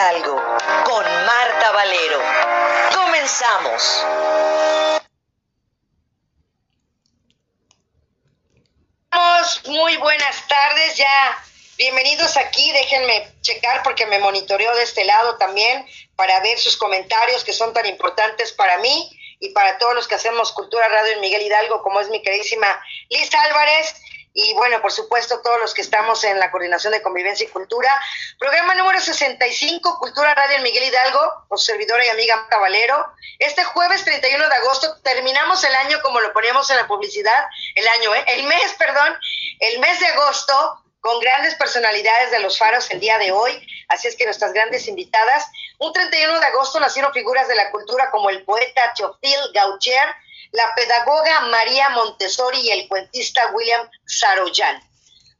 [0.00, 0.34] Hidalgo
[0.84, 2.22] con Marta Valero.
[2.94, 4.06] Comenzamos.
[9.66, 11.44] Muy buenas tardes, ya
[11.76, 15.86] bienvenidos aquí, déjenme checar porque me monitoreo de este lado también
[16.16, 20.14] para ver sus comentarios que son tan importantes para mí y para todos los que
[20.14, 23.94] hacemos Cultura Radio en Miguel Hidalgo, como es mi queridísima Liz Álvarez
[24.32, 28.00] y bueno, por supuesto, todos los que estamos en la Coordinación de Convivencia y Cultura.
[28.38, 33.06] Programa número 65, Cultura Radio en Miguel Hidalgo, su servidora y amiga Caballero.
[33.40, 37.88] Este jueves 31 de agosto terminamos el año como lo poníamos en la publicidad, el
[37.88, 38.24] año, ¿eh?
[38.28, 39.18] el mes, perdón,
[39.58, 43.66] el mes de agosto con grandes personalidades de los faros el día de hoy.
[43.88, 45.50] Así es que nuestras grandes invitadas.
[45.80, 50.14] Un 31 de agosto nacieron figuras de la cultura como el poeta Chofil Gaucher,
[50.52, 54.78] la pedagoga María Montessori y el cuentista William Saroyan.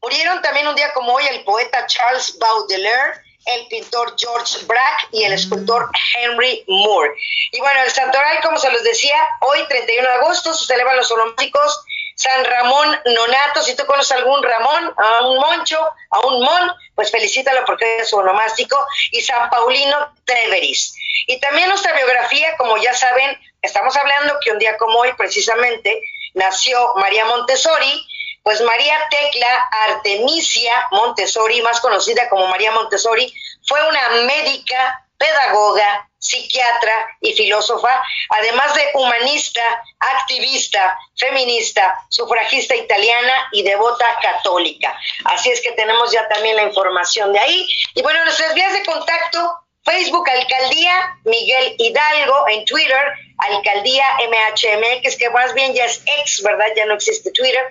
[0.00, 5.24] Murieron también un día como hoy el poeta Charles Baudelaire, el pintor George Braque y
[5.24, 7.12] el escultor Henry Moore.
[7.52, 11.10] Y bueno, el santoral, como se los decía, hoy 31 de agosto se celebran los
[11.10, 11.84] olímpicos
[12.20, 16.70] San Ramón Nonato, si tú conoces a algún Ramón, a un Moncho, a un Mon,
[16.94, 18.76] pues felicítalo porque es su onomástico,
[19.10, 20.94] y San Paulino Treveris.
[21.26, 26.02] Y también nuestra biografía, como ya saben, estamos hablando que un día como hoy precisamente
[26.34, 28.06] nació María Montessori,
[28.42, 33.32] pues María Tecla Artemisia Montessori, más conocida como María Montessori,
[33.66, 39.62] fue una médica, pedagoga, psiquiatra y filósofa, además de humanista,
[39.98, 44.98] activista, feminista, sufragista italiana y devota católica.
[45.26, 47.68] Así es que tenemos ya también la información de ahí.
[47.94, 55.30] Y bueno, nuestras vías de contacto, Facebook Alcaldía Miguel Hidalgo, en Twitter Alcaldía MHMX, que
[55.30, 56.66] más bien ya es ex, ¿verdad?
[56.76, 57.64] Ya no existe Twitter.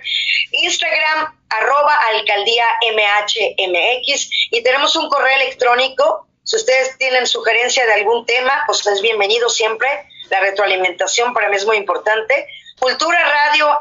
[0.52, 8.26] Instagram arroba Alcaldía MHMX y tenemos un correo electrónico si ustedes tienen sugerencia de algún
[8.26, 9.88] tema, pues es bienvenido siempre.
[10.30, 12.48] La retroalimentación para mí es muy importante.
[12.76, 13.78] Cultura Radio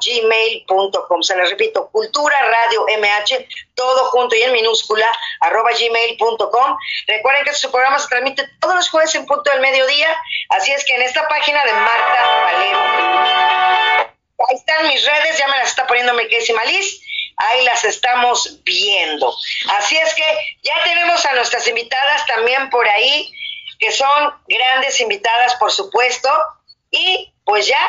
[0.00, 1.22] gmail.com.
[1.22, 5.06] Se les repito, Cultura Radio MH, todo junto y en minúscula,
[5.40, 6.78] arroba gmail.com.
[7.06, 10.08] Recuerden que su programa se transmite todos los jueves en punto del mediodía,
[10.48, 12.78] así es que en esta página de Marta Valero.
[14.48, 17.02] Ahí están mis redes, ya me las está poniendo mi querísima Liz
[17.36, 19.34] ahí las estamos viendo.
[19.68, 20.24] Así es que
[20.62, 23.32] ya tenemos a nuestras invitadas también por ahí,
[23.78, 26.30] que son grandes invitadas, por supuesto,
[26.90, 27.80] y pues ya,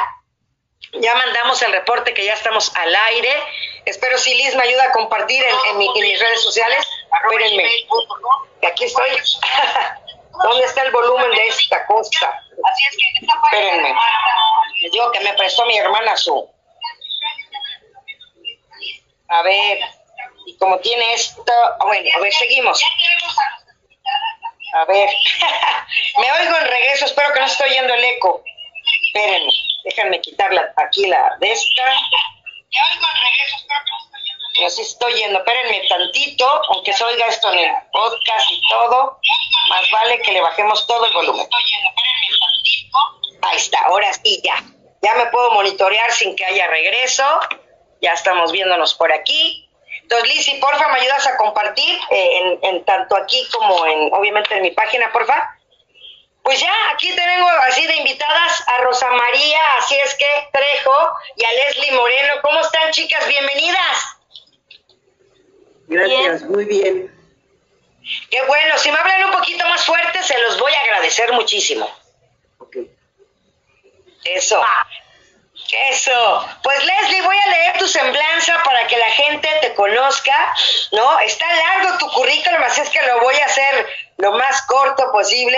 [0.93, 3.33] ya mandamos el reporte que ya estamos al aire.
[3.85, 6.87] Espero si Liz me ayuda a compartir en, mis redes sociales.
[7.23, 7.69] Espérenme,
[8.61, 9.09] que aquí estoy.
[10.43, 12.33] ¿Dónde está el volumen de esta cosa?
[12.71, 13.95] Así es que Espérenme.
[14.81, 16.49] Les digo que me prestó mi hermana su,
[19.33, 19.79] a ver,
[20.45, 22.79] y como tiene esto, ah, bueno, a ver, seguimos.
[24.75, 25.09] A ver,
[26.19, 28.43] me oigo en regreso, espero que no estoy oyendo el eco.
[29.07, 29.51] Espérenme,
[29.85, 31.83] déjenme quitarla aquí la de esta.
[31.83, 34.69] Me oigo en regreso, espero que no estoy oyendo el eco.
[34.69, 39.19] sí estoy yendo, espérenme tantito, aunque se oiga esto en el podcast y todo,
[39.69, 41.47] más vale que le bajemos todo el volumen.
[43.41, 44.63] Ahí está, ahora sí ya.
[45.01, 47.25] Ya me puedo monitorear sin que haya regreso
[48.03, 49.67] ya estamos viéndonos por aquí.
[50.01, 54.61] Entonces, Lizzy, porfa, me ayudas a compartir eh, en, tanto aquí como en, obviamente, en
[54.61, 55.57] mi página, porfa.
[56.43, 61.45] Pues ya, aquí tengo así de invitadas a Rosa María, así es que Trejo y
[61.45, 62.33] a Leslie Moreno.
[62.41, 63.25] ¿Cómo están, chicas?
[63.29, 64.17] Bienvenidas.
[65.87, 67.09] Gracias, muy bien.
[68.29, 71.89] Qué bueno, si me hablan un poquito más fuerte, se los voy a agradecer muchísimo.
[72.57, 72.75] Ok.
[74.25, 74.61] Eso.
[75.89, 76.47] Eso.
[76.61, 80.53] Pues Leslie, voy a leer tu semblanza para que la gente te conozca,
[80.91, 81.19] ¿no?
[81.19, 83.87] Está largo tu currículum, así es que lo voy a hacer
[84.17, 85.57] lo más corto posible,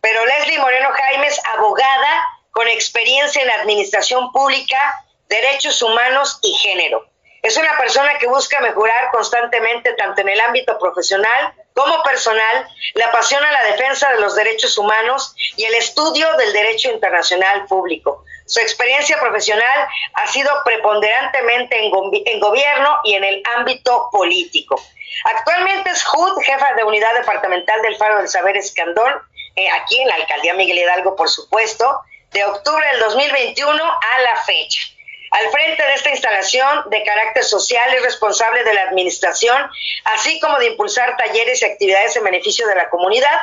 [0.00, 2.22] pero Leslie Moreno Jaime es abogada
[2.52, 7.08] con experiencia en administración pública, derechos humanos y género.
[7.42, 13.04] Es una persona que busca mejorar constantemente tanto en el ámbito profesional como personal, le
[13.04, 18.24] apasiona la defensa de los derechos humanos y el estudio del derecho internacional público.
[18.46, 24.80] Su experiencia profesional ha sido preponderantemente en, gobierno y en el ámbito político.
[25.24, 29.14] Actualmente es HUD, jefa de unidad departamental del Faro del Saber Escandón,
[29.56, 32.00] eh, aquí en la alcaldía Miguel Hidalgo, por supuesto,
[32.30, 34.95] de octubre del 2021 a la fecha.
[35.36, 39.70] Al frente de esta instalación de carácter social es responsable de la administración,
[40.04, 43.38] así como de impulsar talleres y actividades en beneficio de la comunidad.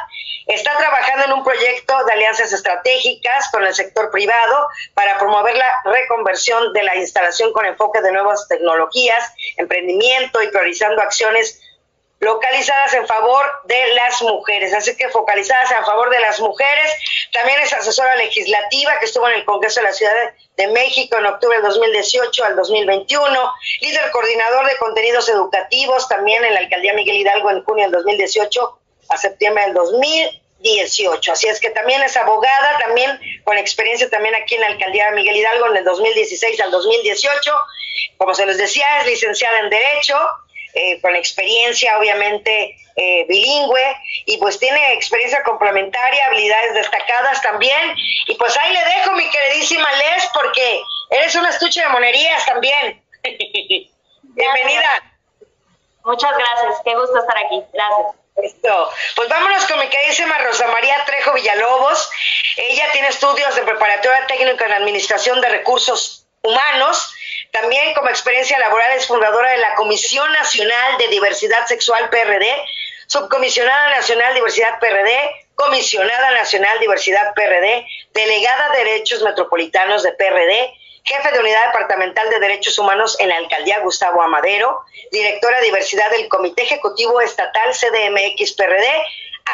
[0.48, 5.72] Está trabajando en un proyecto de alianzas estratégicas con el sector privado para promover la
[5.86, 11.62] reconversión de la instalación con enfoque de nuevas tecnologías, emprendimiento y priorizando acciones
[12.24, 14.74] localizadas en favor de las mujeres.
[14.74, 16.92] Así que focalizadas en favor de las mujeres.
[17.32, 20.14] También es asesora legislativa que estuvo en el Congreso de la Ciudad
[20.58, 23.54] de México en octubre del 2018 al 2021.
[23.82, 28.80] Líder coordinador de contenidos educativos también en la Alcaldía Miguel Hidalgo en junio del 2018
[29.10, 31.32] a septiembre del 2018.
[31.32, 35.36] Así es que también es abogada, también con experiencia también aquí en la Alcaldía Miguel
[35.36, 37.52] Hidalgo en el 2016 al 2018.
[38.18, 40.18] Como se les decía, es licenciada en Derecho,
[40.74, 47.96] eh, con experiencia obviamente eh, bilingüe y pues tiene experiencia complementaria, habilidades destacadas también.
[48.28, 50.82] Y pues ahí le dejo mi queridísima Les porque
[51.12, 53.04] eres un estuche de monerías también.
[54.22, 55.14] Bienvenida.
[56.06, 57.62] Muchas gracias, qué gusto estar aquí.
[57.72, 58.08] Gracias.
[58.36, 58.90] Esto.
[59.16, 62.10] Pues vámonos con mi queridísima Rosa María Trejo Villalobos.
[62.58, 67.14] Ella tiene estudios de preparatoria técnica en Administración de Recursos Humanos
[67.54, 72.48] también como experiencia laboral es fundadora de la Comisión Nacional de Diversidad Sexual PRD,
[73.06, 75.12] subcomisionada nacional Diversidad PRD,
[75.54, 80.74] comisionada nacional Diversidad PRD, delegada de Derechos Metropolitanos de PRD,
[81.04, 86.10] jefe de Unidad Departamental de Derechos Humanos en la Alcaldía Gustavo Amadero, directora de Diversidad
[86.10, 88.88] del Comité Ejecutivo Estatal CDMX PRD,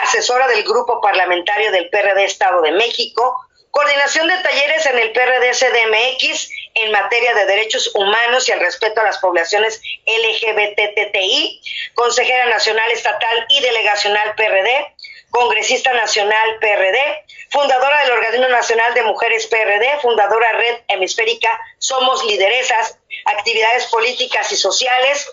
[0.04, 3.36] asesora del Grupo Parlamentario del PRD Estado de México,
[3.72, 6.50] coordinación de talleres en el PRD CDMX
[6.80, 11.62] en materia de derechos humanos y el respeto a las poblaciones LGBTTI,
[11.94, 14.96] consejera nacional estatal y delegacional PRD,
[15.30, 22.98] congresista nacional PRD, fundadora del Organismo Nacional de Mujeres PRD, fundadora Red Hemisférica Somos Lideresas,
[23.26, 25.30] actividades políticas y sociales,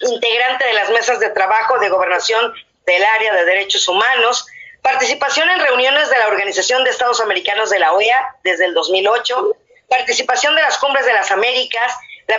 [0.00, 2.54] integrante de las mesas de trabajo de gobernación
[2.86, 4.46] del área de derechos humanos,
[4.82, 9.56] participación en reuniones de la Organización de Estados Americanos de la OEA desde el 2008,
[9.90, 11.92] participación de las cumbres de las Américas,
[12.28, 12.38] la,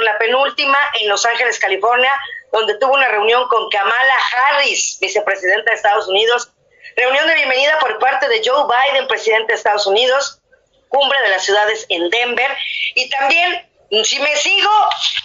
[0.00, 2.14] la, penúltima en Los Ángeles, California,
[2.52, 6.52] donde tuvo una reunión con Kamala Harris, vicepresidenta de Estados Unidos,
[6.96, 10.40] reunión de bienvenida por parte de Joe Biden, presidente de Estados Unidos,
[10.88, 12.56] cumbre de las ciudades en Denver,
[12.94, 13.68] y también,
[14.04, 14.70] si me sigo,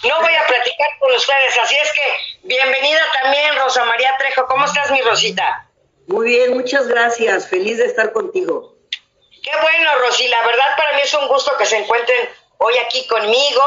[0.09, 4.65] no voy a platicar con ustedes, así es que bienvenida también, Rosa María Trejo, ¿cómo
[4.65, 5.69] estás, mi Rosita?
[6.07, 8.80] Muy bien, muchas gracias, feliz de estar contigo.
[9.43, 13.07] Qué bueno, Rosy, la verdad para mí es un gusto que se encuentren hoy aquí
[13.07, 13.63] conmigo.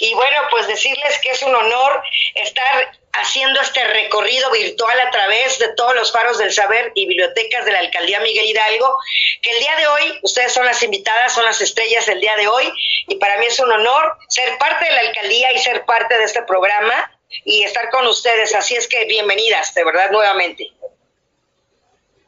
[0.00, 2.02] Y bueno, pues decirles que es un honor
[2.34, 7.64] estar haciendo este recorrido virtual a través de todos los faros del saber y bibliotecas
[7.64, 8.96] de la Alcaldía Miguel Hidalgo,
[9.42, 12.48] que el día de hoy, ustedes son las invitadas, son las estrellas del día de
[12.48, 12.72] hoy.
[13.08, 16.24] Y para mí es un honor ser parte de la Alcaldía y ser parte de
[16.24, 17.10] este programa
[17.44, 20.70] y estar con ustedes, así es que bienvenidas, de verdad, nuevamente.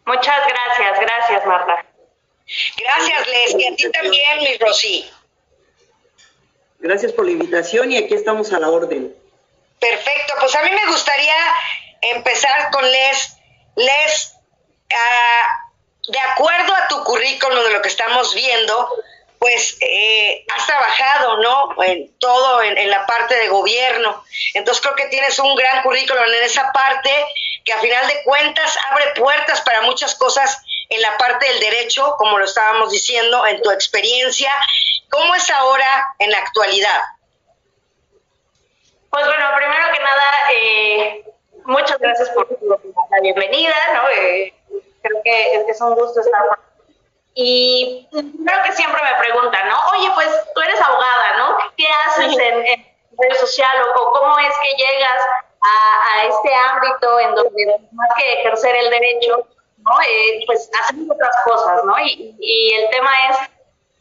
[0.07, 1.94] Muchas gracias, gracias Marta.
[2.77, 5.11] Gracias, Les, y a ti también, mi Rosy.
[6.79, 9.15] Gracias por la invitación y aquí estamos a la orden.
[9.81, 11.35] Perfecto, pues a mí me gustaría
[12.03, 13.37] empezar con Les.
[13.77, 14.37] Les,
[14.95, 15.49] ah,
[16.09, 18.89] de acuerdo a tu currículum de lo que estamos viendo,
[19.39, 21.83] pues eh, has trabajado, ¿no?
[21.83, 24.23] En todo, en, en, la parte de gobierno.
[24.53, 27.11] Entonces creo que tienes un gran currículum en esa parte
[27.65, 30.63] que a final de cuentas abre puertas para muchas cosas
[30.95, 34.53] en la parte del derecho, como lo estábamos diciendo, en tu experiencia.
[35.11, 37.01] ¿Cómo es ahora en la actualidad?
[39.11, 41.25] Pues bueno, primero que nada, eh,
[41.65, 44.09] muchas gracias por la bienvenida, ¿no?
[44.09, 44.55] Eh,
[45.03, 46.43] creo que es un gusto estar
[47.35, 49.77] y creo que siempre me preguntan, ¿no?
[49.93, 51.57] Oye, pues tú eres abogada, ¿no?
[51.77, 52.87] ¿Qué haces en, en
[53.19, 55.21] red social o, cómo es que llegas
[55.61, 59.49] a, a, este ámbito en donde más que ejercer el derecho,
[59.85, 60.01] ¿no?
[60.03, 61.99] Eh, pues hacemos otras cosas, ¿no?
[61.99, 63.37] Y, y, el tema es,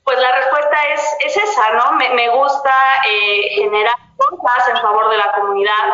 [0.03, 1.91] pues la respuesta es, es esa, ¿no?
[1.93, 2.73] Me, gusta
[3.07, 5.93] eh, generar cosas en favor de la comunidad,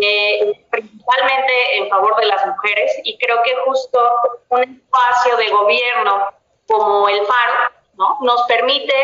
[0.00, 4.00] eh, principalmente en favor de las mujeres, y creo que justo
[4.48, 6.28] un espacio de gobierno
[6.66, 8.18] como el FARO, ¿no?
[8.20, 8.94] Nos permite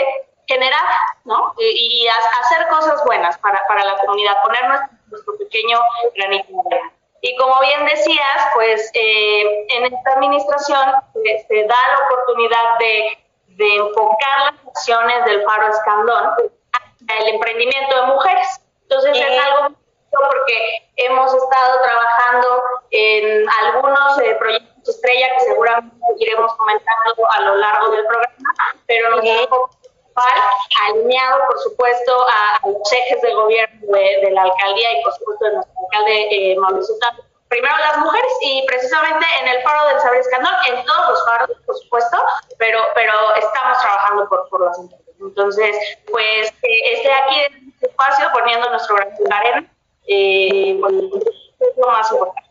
[0.47, 0.85] generar,
[1.25, 1.54] ¿no?
[1.58, 5.78] Y, y hacer cosas buenas para, para la comunidad, poner nuestro, nuestro pequeño
[6.14, 6.98] granito de arena.
[7.20, 13.18] Y como bien decías, pues eh, en esta administración se, se da la oportunidad de,
[13.56, 16.34] de, enfocar las acciones del Faro Escandón
[17.08, 18.60] el emprendimiento de mujeres.
[18.82, 19.26] Entonces eh.
[19.26, 19.76] es algo
[20.10, 27.56] porque hemos estado trabajando en algunos eh, proyectos estrella que seguramente iremos comentando a lo
[27.56, 28.54] largo del programa,
[28.87, 29.22] pero nos
[30.18, 35.44] eh alineado, por supuesto, a, los ejes de gobierno de, la alcaldía y, por supuesto,
[35.44, 37.25] de nuestro alcalde eh, Mauricio Tato.
[37.48, 41.50] Primero las mujeres y precisamente en el faro del saber escandón, en todos los faros,
[41.64, 42.18] por supuesto,
[42.58, 45.04] pero, pero estamos trabajando por, las mujeres.
[45.18, 45.76] Entonces,
[46.10, 49.72] pues, eh, aquí en este espacio poniendo nuestro granito de arena.
[50.06, 52.48] Eh, lo más importante.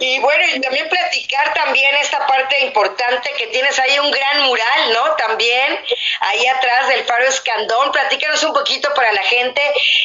[0.00, 4.92] Y bueno, y también platicar también esta parte importante que tienes ahí un gran mural,
[4.92, 5.14] ¿no?
[5.16, 5.78] También
[6.20, 7.92] ahí atrás del Faro Escandón.
[7.92, 9.60] Platícanos un poquito para la gente.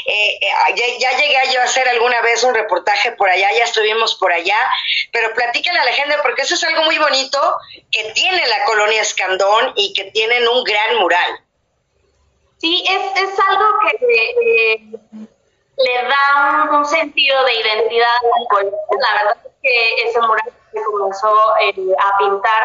[0.05, 4.15] Eh, eh, ya, llegué yo a hacer alguna vez un reportaje por allá, ya estuvimos
[4.15, 4.57] por allá,
[5.11, 7.57] pero platícale a la gente porque eso es algo muy bonito
[7.91, 11.39] que tiene la colonia Escandón y que tienen un gran mural.
[12.59, 14.79] Sí, es, es algo que eh,
[15.77, 18.17] le da un, sentido de identidad
[18.57, 18.65] al.
[18.99, 22.63] La verdad que ese mural se comenzó eh, a pintar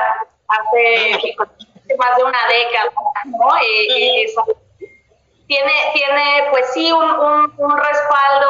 [0.48, 1.36] hace
[1.98, 2.92] más de una década,
[3.26, 3.56] ¿no?
[3.56, 4.34] Eh, eh,
[5.46, 8.48] tiene, tiene, pues sí, un, un, respaldo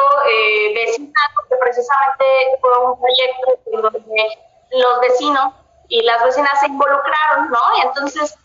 [0.73, 2.25] vecinal, porque precisamente
[2.61, 4.39] fue un proyecto en donde
[4.71, 5.53] los vecinos
[5.89, 7.59] y las vecinas se involucraron, ¿no?
[7.77, 8.37] Y entonces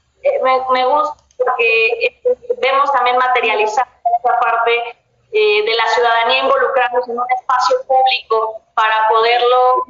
[0.42, 2.20] me, me gusta porque
[2.58, 3.86] vemos también materializar
[4.18, 4.96] esta parte
[5.32, 9.84] eh, de la ciudadanía involucrándose en un espacio público para poderlo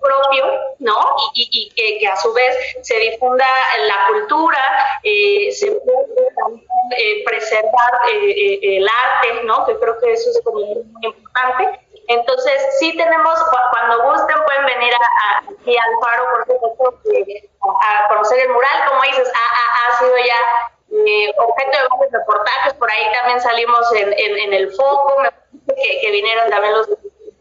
[0.00, 0.44] propio,
[0.78, 1.16] ¿no?
[1.34, 3.44] Y, que, a su vez se difunda
[3.80, 4.60] la cultura,
[5.02, 6.06] eh, se puede
[6.96, 9.66] eh, preservar el arte, ¿no?
[9.66, 11.80] Que creo que eso es como muy importante.
[12.06, 13.36] Entonces, sí tenemos,
[13.72, 17.00] cuando gusten pueden venir a, aquí al Faro, por supuesto,
[17.80, 22.90] a, conocer el mural, como dices, ha sido ya eh, objeto de varios reportajes, por
[22.90, 25.30] ahí también salimos en, el foco, me
[25.74, 26.88] que, que, vinieron también los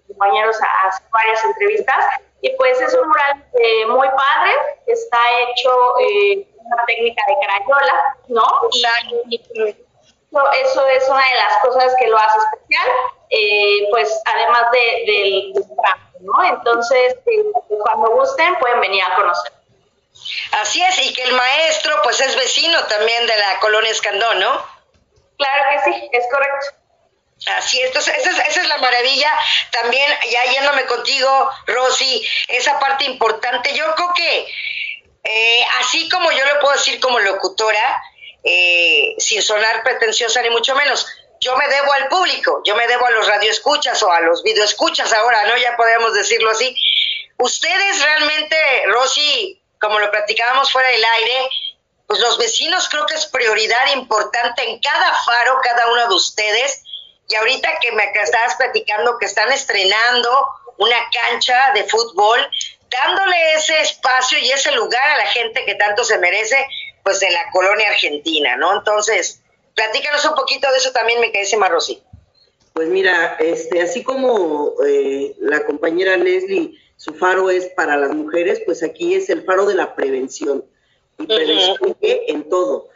[0.07, 2.05] compañeros a, varias entrevistas,
[2.41, 4.51] y pues es un mural eh, muy padre,
[4.85, 8.45] está hecho eh, una técnica de crayola, ¿no?
[9.29, 9.41] Y,
[10.61, 12.87] eso, es una de las cosas que lo hace especial,
[13.29, 16.43] eh, pues además de, del trabajo, ¿no?
[16.43, 17.17] Entonces,
[17.83, 19.56] cuando gusten, pueden venir a conocer.
[20.51, 24.65] Así es, y que el maestro pues es vecino también de la colonia Escandón, ¿no?
[25.37, 26.67] Claro que sí, es correcto.
[27.55, 29.31] Así es, entonces esa es, la maravilla.
[29.71, 34.47] También, ya yéndome contigo, Rosy, esa parte importante, yo creo que
[35.23, 38.01] eh, así como yo lo puedo decir como locutora,
[38.43, 41.05] eh, sin sonar pretenciosa ni mucho menos,
[41.39, 45.13] yo me debo al público, yo me debo a los radioescuchas o a los videoescuchas
[45.13, 45.57] ahora, ¿no?
[45.57, 46.75] Ya podemos decirlo así.
[47.37, 48.57] Ustedes realmente,
[48.87, 51.49] Rosy, como lo platicábamos fuera del aire,
[52.07, 56.83] pues los vecinos creo que es prioridad importante en cada faro, cada uno de ustedes.
[57.29, 60.29] Y ahorita que me estabas platicando que están estrenando
[60.77, 62.39] una cancha de fútbol,
[62.89, 66.65] dándole ese espacio y ese lugar a la gente que tanto se merece,
[67.03, 68.77] pues de la colonia argentina, ¿no?
[68.77, 69.41] Entonces,
[69.75, 72.01] platícanos un poquito de eso también, me quedé Marrosí.
[72.73, 78.61] Pues mira, este, así como eh, la compañera Leslie su faro es para las mujeres,
[78.65, 80.65] pues aquí es el faro de la prevención.
[81.19, 82.89] Y prevención en todo.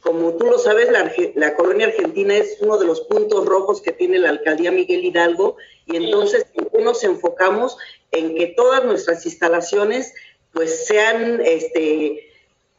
[0.00, 0.88] Como tú lo sabes,
[1.34, 5.56] la, colonia argentina es uno de los puntos rojos que tiene la alcaldía Miguel Hidalgo
[5.86, 6.46] y entonces
[6.78, 7.76] nos enfocamos
[8.12, 10.14] en que todas nuestras instalaciones
[10.52, 12.30] pues sean este,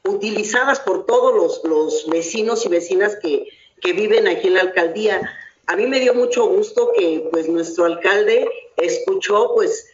[0.05, 3.47] utilizadas por todos los, los vecinos y vecinas que,
[3.81, 5.21] que viven aquí en la alcaldía.
[5.67, 9.89] A mí me dio mucho gusto que pues nuestro alcalde escuchó pues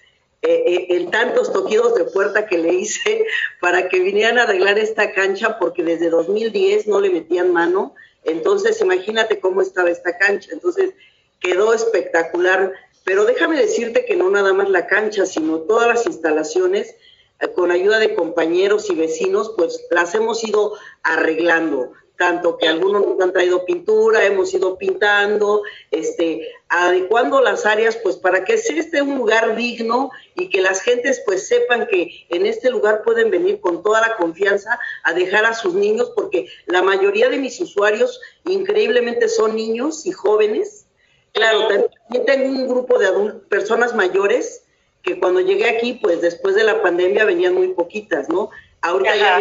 [0.48, 3.26] eh, eh, el tantos toquidos de puerta que le hice
[3.60, 7.96] para que vinieran a arreglar esta cancha porque desde 2010 no le metían mano.
[8.24, 10.52] Entonces, imagínate cómo estaba esta cancha.
[10.52, 10.94] Entonces,
[11.40, 12.74] quedó espectacular.
[13.04, 16.96] Pero déjame decirte que no nada más la cancha, sino todas las instalaciones,
[17.40, 20.74] eh, con ayuda de compañeros y vecinos, pues las hemos ido
[21.04, 27.98] arreglando tanto que algunos nos han traído pintura, hemos ido pintando, este, adecuando las áreas,
[27.98, 32.26] pues para que sea este un lugar digno y que las gentes pues sepan que
[32.30, 36.48] en este lugar pueden venir con toda la confianza a dejar a sus niños, porque
[36.66, 40.88] la mayoría de mis usuarios increíblemente son niños y jóvenes.
[41.34, 44.64] Claro, también tengo un grupo de adultos, personas mayores,
[45.06, 48.50] que cuando llegué aquí, pues después de la pandemia venían muy poquitas, ¿no?
[48.86, 49.40] Ahorita ya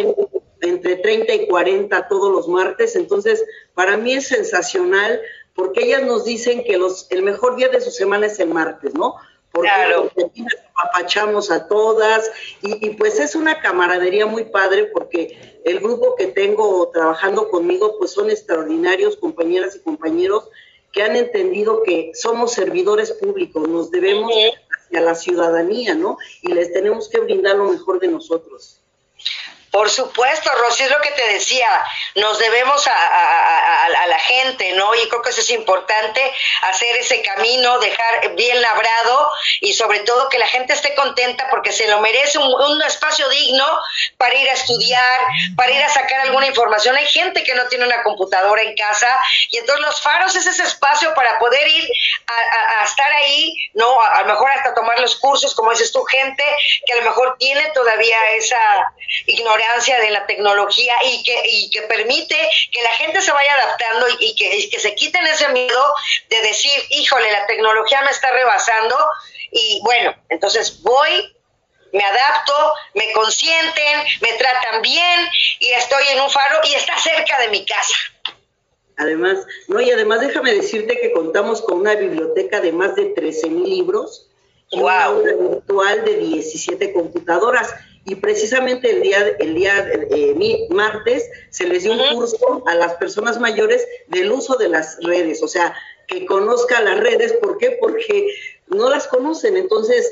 [0.61, 5.21] entre 30 y 40 todos los martes, entonces para mí es sensacional
[5.53, 8.93] porque ellas nos dicen que los, el mejor día de su semana es el martes,
[8.95, 9.15] ¿no?
[9.51, 10.11] Porque claro.
[10.75, 12.29] apachamos a todas
[12.61, 17.97] y, y, pues es una camaradería muy padre porque el grupo que tengo trabajando conmigo
[17.99, 20.49] pues son extraordinarios compañeras y compañeros
[20.91, 26.17] que han entendido que somos servidores públicos, nos debemos hacia la ciudadanía, ¿no?
[26.41, 28.74] Y les tenemos que brindar lo mejor de nosotros.
[29.75, 31.83] Por supuesto, Rosy, es lo que te decía,
[32.15, 34.95] nos debemos a, la gente, ¿no?
[34.95, 36.21] Y creo que eso es importante,
[36.61, 39.29] hacer ese camino, dejar bien labrado
[39.59, 43.65] y sobre todo que la gente esté contenta porque se lo merece un, espacio digno
[44.17, 45.19] para ir a estudiar,
[45.57, 46.95] para ir a sacar alguna información.
[46.95, 50.63] Hay gente que no tiene una computadora en casa y entonces los faros es ese
[50.63, 51.89] espacio para poder ir
[52.27, 54.01] a, estar ahí, ¿no?
[54.01, 56.43] A lo mejor hasta tomar los cursos, como dices tú, gente
[56.85, 58.57] que a lo mejor tiene todavía esa
[59.25, 62.35] ignorancia de la tecnología y que, y que permite
[62.71, 65.93] que la gente se vaya adaptando y, que, que se quiten ese miedo
[66.29, 68.95] de decir, híjole, la tecnología me está rebasando
[69.51, 71.35] y bueno, entonces voy,
[71.91, 72.53] me adapto,
[72.93, 75.27] me consienten, me tratan bien
[75.59, 77.95] y estoy en un faro y está cerca de mi casa.
[78.97, 83.49] Además, no, y además déjame decirte que contamos con una biblioteca de más de 13
[83.49, 84.29] mil libros
[84.71, 87.73] y una aula virtual de 17 computadoras
[88.05, 92.93] y precisamente el día, el día eh, martes se les dio un curso a las
[92.93, 95.75] personas mayores del uso de las redes, o sea,
[96.07, 97.77] que conozca las redes, ¿por qué?
[97.79, 98.27] Porque
[98.67, 100.11] no las conocen, entonces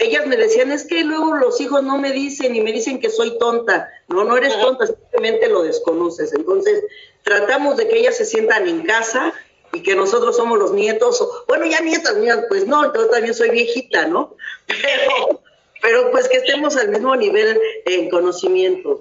[0.00, 3.10] ellas me decían, es que luego los hijos no me dicen y me dicen que
[3.10, 6.82] soy tonta, no, no eres tonta, simplemente lo desconoces, entonces
[7.22, 9.32] tratamos de que ellas se sientan en casa
[9.72, 13.34] y que nosotros somos los nietos, o, bueno, ya nietas mías, pues no, yo también
[13.34, 14.36] soy viejita, ¿no?
[14.66, 15.42] Pero
[15.82, 19.00] pero pues que estemos al mismo nivel en conocimiento.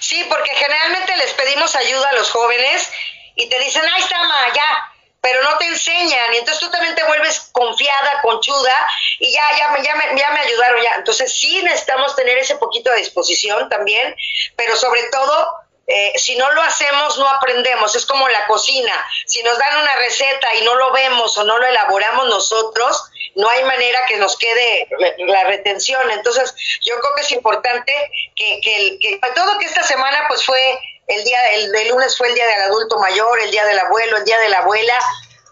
[0.00, 2.90] Sí, porque generalmente les pedimos ayuda a los jóvenes
[3.34, 6.94] y te dicen, ahí está, ma, ya, pero no te enseñan, y entonces tú también
[6.94, 8.86] te vuelves confiada, conchuda,
[9.18, 10.94] y ya, ya, ya, me, ya me ayudaron, ya.
[10.96, 14.14] Entonces sí necesitamos tener ese poquito de disposición también,
[14.56, 17.96] pero sobre todo eh, si no lo hacemos, no aprendemos.
[17.96, 18.92] Es como la cocina.
[19.26, 23.48] Si nos dan una receta y no lo vemos o no lo elaboramos nosotros, no
[23.48, 26.10] hay manera que nos quede la retención.
[26.10, 27.92] Entonces, yo creo que es importante
[28.34, 32.28] que, que, que todo que esta semana pues fue el día, el, el lunes fue
[32.28, 34.98] el día del adulto mayor, el día del abuelo, el día de la abuela,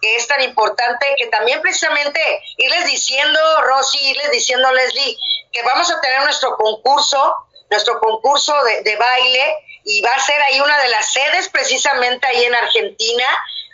[0.01, 2.21] que es tan importante que también precisamente
[2.57, 5.17] irles diciendo, Rosy, irles diciendo, Leslie,
[5.51, 7.35] que vamos a tener nuestro concurso,
[7.69, 9.55] nuestro concurso de, de baile,
[9.87, 13.25] y va a ser ahí una de las sedes precisamente ahí en Argentina.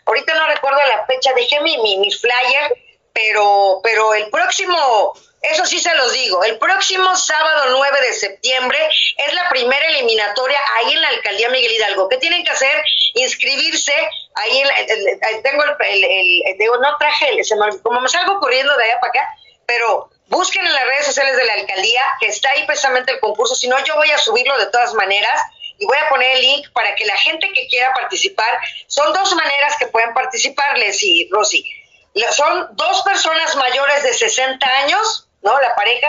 [0.05, 2.75] Ahorita no recuerdo la fecha, dejé mi, mi, flyer,
[3.13, 8.79] pero, pero el próximo, eso sí se los digo, el próximo sábado 9 de septiembre
[9.17, 12.09] es la primera eliminatoria ahí en la alcaldía Miguel Hidalgo.
[12.09, 12.83] ¿Qué tienen que hacer?
[13.13, 13.93] Inscribirse.
[14.35, 18.83] Ahí en tengo el, el, digo, no traje, el, se como me salgo corriendo de
[18.83, 19.37] allá para acá,
[19.67, 23.53] pero busquen en las redes sociales de la alcaldía que está ahí precisamente el concurso.
[23.53, 25.39] Si no, yo voy a subirlo de todas maneras
[25.77, 29.33] y voy a poner el link para que la gente que quiera participar, son dos
[29.35, 31.82] maneras que pueden participar, y Rosy.
[32.31, 35.59] Son dos personas mayores de 60 años, ¿no?
[35.59, 36.07] La pareja.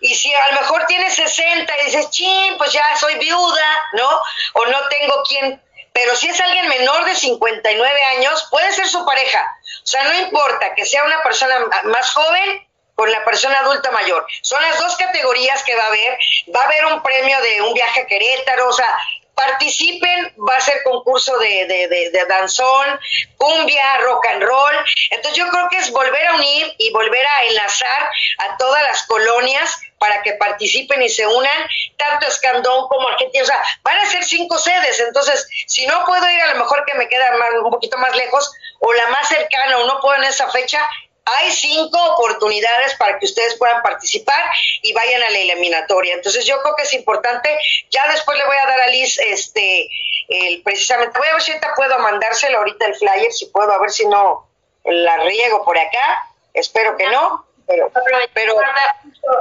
[0.00, 4.22] Y si a lo mejor tienes 60 y dices, ching, pues ya soy viuda, ¿no?
[4.54, 5.62] O no tengo quien.
[5.92, 9.40] Pero si es alguien menor de 59 años, puede ser su pareja.
[9.82, 14.26] O sea, no importa que sea una persona más joven con la persona adulta mayor.
[14.42, 16.18] Son las dos categorías que va a haber.
[16.54, 18.88] Va a haber un premio de un viaje a Querétaro, o sea,
[19.34, 22.98] participen, va a ser concurso de, de, de, danzón,
[23.36, 24.74] cumbia, rock and roll.
[25.10, 29.02] Entonces yo creo que es volver a unir y volver a enlazar a todas las
[29.06, 33.44] colonias para que participen y se unan, tanto Escandón como Argentina.
[33.44, 35.00] O sea, van a ser cinco sedes.
[35.00, 38.52] Entonces, si no puedo ir, a lo mejor que me queda un poquito más lejos
[38.80, 40.80] o la más cercana o no puedo en esa fecha,
[41.24, 44.42] hay cinco oportunidades para que ustedes puedan participar
[44.82, 46.14] y vayan a la eliminatoria.
[46.14, 47.56] Entonces yo creo que es importante.
[47.90, 49.88] Ya después le voy a dar a Liz este
[50.28, 51.18] el, precisamente.
[51.18, 54.06] Voy a ver si ahorita puedo mandárselo ahorita el flyer, si puedo, a ver si
[54.06, 54.46] no
[54.84, 56.30] la riego por acá.
[56.52, 57.46] Espero que no.
[57.66, 57.90] Pero,
[58.34, 58.62] pero eh,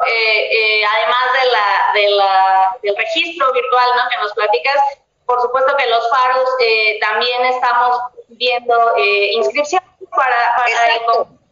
[0.08, 4.10] eh, además de la, de la, del registro virtual ¿no?
[4.10, 4.78] que nos platicas,
[5.26, 11.43] por supuesto que los faros eh, también estamos viendo inscripciones para, para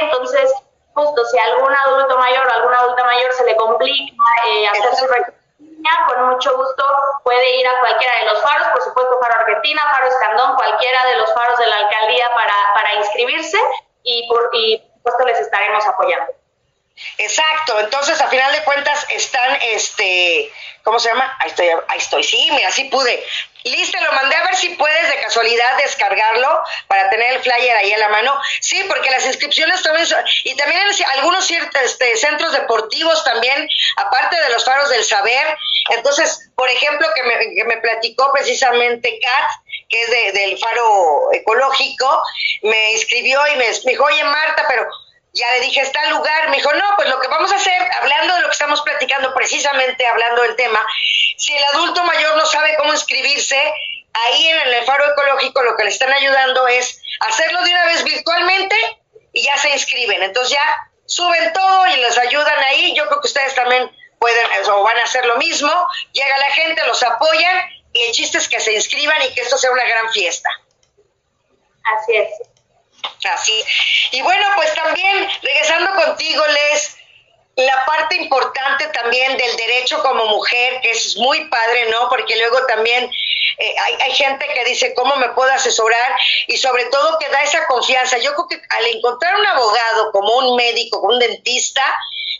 [0.00, 0.52] entonces
[0.94, 4.14] justo si algún adulto mayor o alguna adulta mayor se le complica
[4.46, 5.06] eh, hacer su
[6.06, 6.84] con mucho gusto
[7.24, 11.16] puede ir a cualquiera de los faros, por supuesto Faro Argentina, Faro Escandón, cualquiera de
[11.16, 13.58] los faros de la alcaldía para, para inscribirse
[14.02, 16.32] y por, y por supuesto les estaremos apoyando.
[17.18, 20.52] Exacto, entonces a final de cuentas están, este,
[20.82, 21.36] ¿cómo se llama?
[21.40, 23.24] Ahí estoy, ahí estoy, sí, mira, sí pude.
[23.64, 27.92] Listo, lo mandé a ver si puedes de casualidad descargarlo para tener el flyer ahí
[27.92, 28.34] a la mano.
[28.60, 33.68] Sí, porque las inscripciones también son, y también en algunos ciertos este, centros deportivos también,
[33.96, 35.56] aparte de los faros del saber.
[35.90, 39.50] Entonces, por ejemplo, que me, que me platicó precisamente Kat,
[39.88, 42.22] que es de, del faro ecológico,
[42.62, 44.88] me inscribió y me, me dijo, oye Marta, pero
[45.32, 46.50] ya le dije, está el lugar.
[46.50, 49.34] Me dijo, no, pues lo que vamos a hacer, hablando de lo que estamos platicando
[49.34, 50.84] precisamente hablando del tema,
[51.36, 53.60] si el adulto mayor no sabe cómo inscribirse,
[54.12, 58.04] ahí en el faro ecológico lo que le están ayudando es hacerlo de una vez
[58.04, 58.76] virtualmente
[59.32, 60.22] y ya se inscriben.
[60.22, 62.94] Entonces ya suben todo y les ayudan ahí.
[62.94, 65.72] Yo creo que ustedes también pueden o van a hacer lo mismo.
[66.12, 69.56] Llega la gente, los apoyan y el chiste es que se inscriban y que esto
[69.56, 70.48] sea una gran fiesta.
[71.84, 72.51] Así es.
[73.34, 73.64] Así.
[74.12, 76.96] Y bueno, pues también, regresando contigo, Les,
[77.56, 82.08] la parte importante también del derecho como mujer, que es muy padre, ¿no?
[82.08, 83.10] Porque luego también
[83.58, 86.16] eh, hay, hay, gente que dice, ¿cómo me puedo asesorar?
[86.46, 88.18] Y sobre todo que da esa confianza.
[88.18, 91.84] Yo creo que al encontrar un abogado como un médico, como un dentista,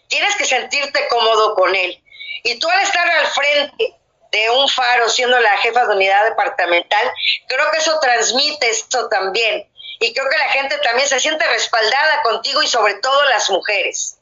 [0.08, 2.02] tienes que sentirte cómodo con él.
[2.44, 3.94] Y tú al estar al frente
[4.32, 7.12] de un faro siendo la jefa de unidad departamental,
[7.46, 9.68] creo que eso transmite esto también.
[10.02, 14.18] Y creo que la gente también se siente respaldada contigo y sobre todo las mujeres.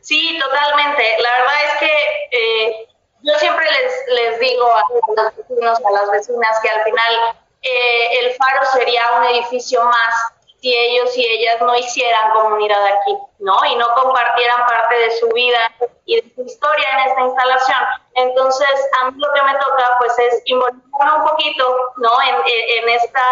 [0.00, 1.16] Sí, totalmente.
[1.20, 2.88] La verdad es que eh,
[3.22, 7.14] yo siempre les, les digo a los vecinos, a las vecinas, que al final
[7.62, 10.14] eh, el faro sería un edificio más
[10.60, 13.56] si ellos y ellas no hicieran comunidad aquí, ¿no?
[13.64, 15.72] Y no compartieran parte de su vida
[16.04, 17.78] y de su historia en esta instalación.
[18.16, 18.68] Entonces,
[19.00, 22.10] a mí lo que me toca, pues, es involucrarme un poquito, ¿no?
[22.20, 23.22] En, en esta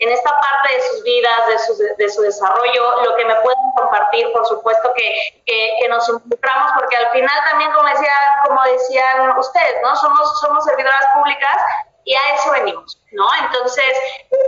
[0.00, 3.60] en esta parte de sus vidas, de su, de su desarrollo, lo que me pueden
[3.76, 8.14] compartir, por supuesto que, que, nos involucramos, porque al final también, como, decía,
[8.46, 9.94] como decían ustedes, ¿no?
[9.96, 11.56] Somos, somos servidoras públicas
[12.04, 13.26] y a eso venimos, ¿no?
[13.44, 13.92] Entonces,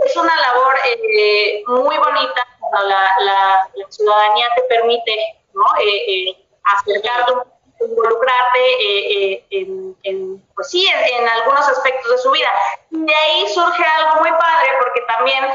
[0.05, 5.63] es una labor eh, muy bonita cuando la, la, ciudadanía te permite, ¿no?
[5.79, 7.33] Eh, eh, acercarte
[7.85, 12.49] involucrarte eh, en, en, pues sí, en, algunos aspectos de su vida.
[12.89, 15.45] De ahí surge algo muy padre porque también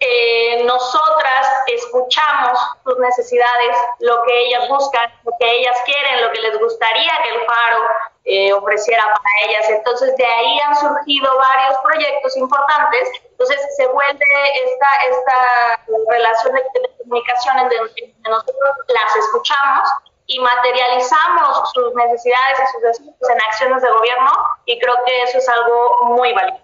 [0.00, 6.40] eh, nosotras escuchamos sus necesidades, lo que ellas buscan, lo que ellas quieren, lo que
[6.40, 7.82] les gustaría que el faro
[8.24, 9.70] eh, ofreciera para ellas.
[9.70, 13.08] Entonces de ahí han surgido varios proyectos importantes.
[13.30, 14.26] Entonces se vuelve
[14.64, 16.62] esta, esta relación de,
[16.98, 19.88] comunicación en donde nosotros las escuchamos
[20.26, 24.32] y materializamos sus necesidades y sus deseos en acciones de gobierno
[24.64, 26.63] y creo que eso es algo muy valioso.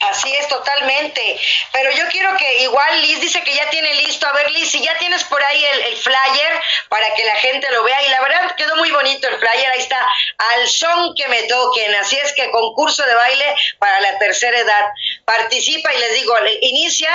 [0.00, 1.40] Así es, totalmente.
[1.72, 4.26] Pero yo quiero que igual Liz dice que ya tiene listo.
[4.26, 7.82] A ver, Liz, si ya tienes por ahí el, flyer para que la gente lo
[7.84, 8.02] vea.
[8.02, 9.70] Y la verdad quedó muy bonito el flyer.
[9.70, 11.94] Ahí está, al son que me toquen.
[11.94, 14.86] Así es que concurso de baile para la tercera edad.
[15.24, 17.10] Participa y les digo, inicia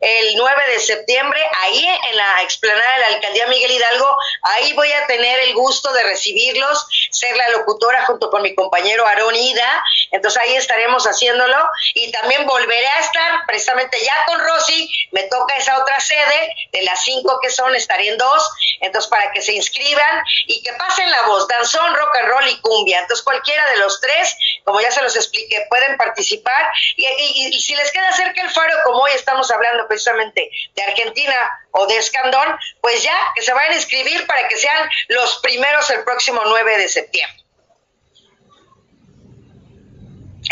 [0.00, 4.90] el 9 de septiembre, ahí en la explanada de la alcaldía Miguel Hidalgo, ahí voy
[4.92, 9.84] a tener el gusto de recibirlos, ser la locutora junto con mi compañero Aarón Ida,
[10.10, 11.59] entonces ahí estaremos haciéndolo
[11.94, 16.82] y también volveré a estar precisamente ya con Rosy, me toca esa otra sede, de
[16.82, 18.48] las cinco que son, estaré en dos,
[18.80, 22.60] entonces para que se inscriban y que pasen la voz, danzón, rock and roll y
[22.60, 26.70] cumbia, entonces cualquiera de los tres, como ya se los expliqué, pueden participar.
[26.96, 31.86] Y, si les queda cerca el faro, como hoy estamos hablando, precisamente de Argentina o
[31.86, 36.04] de Escandón, pues ya que se vayan a inscribir para que sean los primeros el
[36.04, 37.39] próximo 9 de septiembre.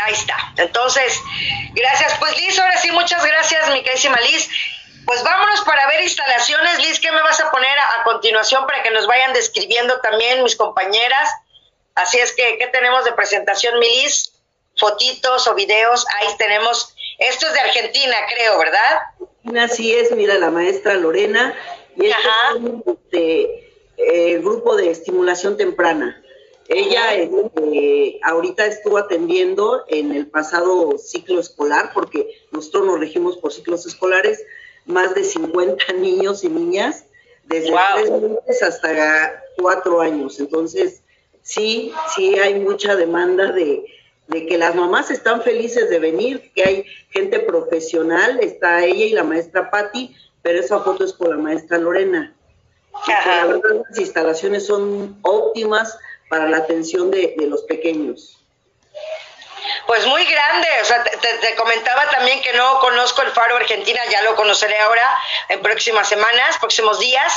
[0.02, 0.36] Ahí está.
[0.56, 1.20] Entonces,
[1.72, 2.14] gracias.
[2.18, 4.48] Pues Liz, ahora sí, muchas gracias, mi querísima Liz.
[5.04, 6.78] Pues vámonos para ver instalaciones.
[6.78, 10.42] Liz, ¿qué me vas a poner a, a continuación para que nos vayan describiendo también
[10.42, 11.30] mis compañeras?
[11.94, 14.32] Así es que, ¿qué tenemos de presentación, mi Liz?
[14.76, 16.06] Fotitos o videos.
[16.20, 19.64] Ahí tenemos esto es de Argentina, creo, ¿verdad?
[19.64, 21.54] Así es, mira, la maestra Lorena.
[21.96, 23.50] Y este es
[23.96, 26.22] eh, grupo de estimulación temprana.
[26.68, 33.52] Ella este, ahorita estuvo atendiendo en el pasado ciclo escolar, porque nosotros nos regimos por
[33.52, 34.44] ciclos escolares,
[34.84, 37.06] más de 50 niños y niñas,
[37.44, 40.38] desde tres meses hasta cuatro años.
[40.38, 41.02] Entonces,
[41.42, 43.86] sí, sí hay mucha demanda de,
[44.26, 49.12] de que las mamás están felices de venir, que hay gente profesional, está ella y
[49.12, 52.34] la maestra Patti, pero esa foto es con la maestra Lorena.
[53.06, 55.96] La verdad, las instalaciones son óptimas
[56.28, 58.38] para la atención de, los pequeños.
[59.86, 64.22] Pues muy grande, o sea, te, comentaba también que no conozco el Faro Argentina, ya
[64.22, 65.16] lo conoceré ahora
[65.48, 67.32] en próximas semanas, próximos días,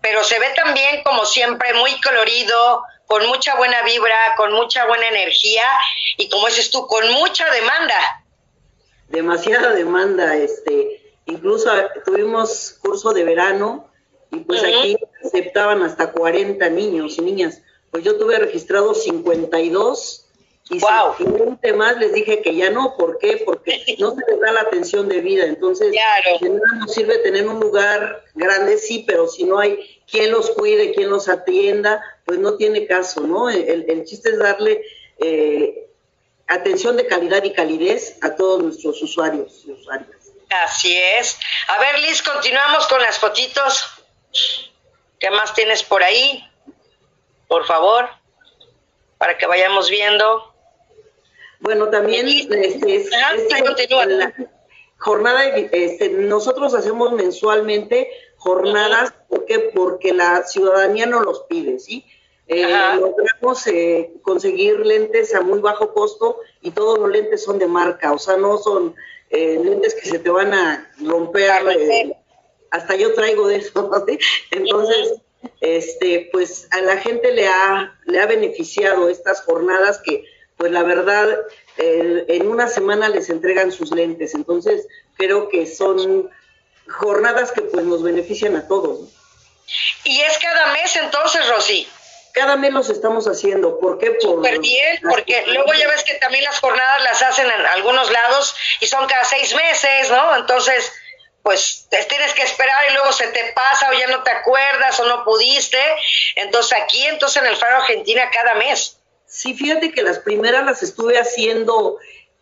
[0.00, 5.08] pero se ve también como siempre muy colorido, con mucha buena vibra, con mucha buena
[5.08, 5.64] energía
[6.16, 8.24] y como dices tú, con mucha demanda.
[9.08, 11.70] Demasiada demanda, este, incluso
[12.04, 13.90] tuvimos curso de verano
[14.30, 17.62] y pues aquí aceptaban hasta 40 niños y niñas.
[17.94, 20.26] Pues yo tuve registrados 52
[20.68, 21.14] Y wow.
[21.16, 23.40] si un más les dije que ya no, ¿por qué?
[23.46, 25.44] Porque no se les da la atención de vida.
[25.44, 26.38] Entonces, claro.
[26.40, 30.50] de nada nos sirve tener un lugar grande, sí, pero si no hay quien los
[30.50, 33.48] cuide, quien los atienda, pues no tiene caso, ¿no?
[33.48, 34.82] El, el chiste es darle
[35.18, 35.86] eh,
[36.48, 40.10] atención de calidad y calidez a todos nuestros usuarios y usuarias.
[40.50, 41.38] Así es.
[41.68, 43.86] A ver, Liz, continuamos con las fotitos.
[45.20, 46.44] ¿Qué más tienes por ahí?
[47.54, 48.06] Por favor,
[49.16, 50.52] para que vayamos viendo.
[51.60, 54.34] Bueno, también este, es, la
[54.98, 59.70] jornada, este, nosotros hacemos mensualmente jornadas, ¿por qué?
[59.72, 62.04] Porque la ciudadanía no los pide, ¿sí?
[62.48, 62.66] Eh,
[62.98, 68.12] logramos eh, conseguir lentes a muy bajo costo y todos los lentes son de marca,
[68.12, 68.96] o sea, no son
[69.30, 71.52] eh, lentes que se te van a romper.
[72.72, 73.92] hasta yo traigo de eso,
[74.50, 75.20] entonces,
[75.60, 80.24] este, pues a la gente le ha, le ha beneficiado estas jornadas que,
[80.56, 81.38] pues la verdad,
[81.76, 86.30] en una semana les entregan sus lentes, entonces creo que son
[86.88, 89.08] jornadas que pues nos benefician a todos.
[90.04, 91.88] Y es cada mes entonces, Rosy.
[92.32, 93.78] Cada mes los estamos haciendo.
[93.78, 94.10] ¿Por qué?
[94.10, 98.10] Por Súper bien, porque luego ya ves que también las jornadas las hacen en algunos
[98.10, 100.36] lados y son cada seis meses, ¿no?
[100.36, 100.92] Entonces,
[101.44, 104.98] pues te tienes que esperar y luego se te pasa o ya no te acuerdas
[104.98, 105.78] o no pudiste.
[106.36, 108.98] Entonces aquí, entonces en el Faro Argentina cada mes.
[109.26, 111.98] Sí, fíjate que las primeras las estuve haciendo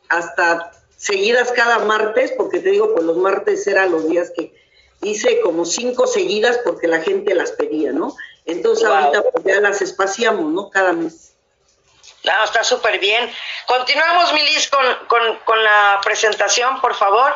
[0.08, 4.54] hasta seguidas cada martes, porque te digo, pues los martes eran los días que
[5.02, 8.14] hice como cinco seguidas porque la gente las pedía, ¿no?
[8.46, 10.70] Entonces ahorita pues, ya las espaciamos, ¿no?
[10.70, 11.34] Cada mes.
[12.22, 13.28] No, está súper bien.
[13.66, 17.34] Continuamos, Milis, con, con, con, la presentación, por favor.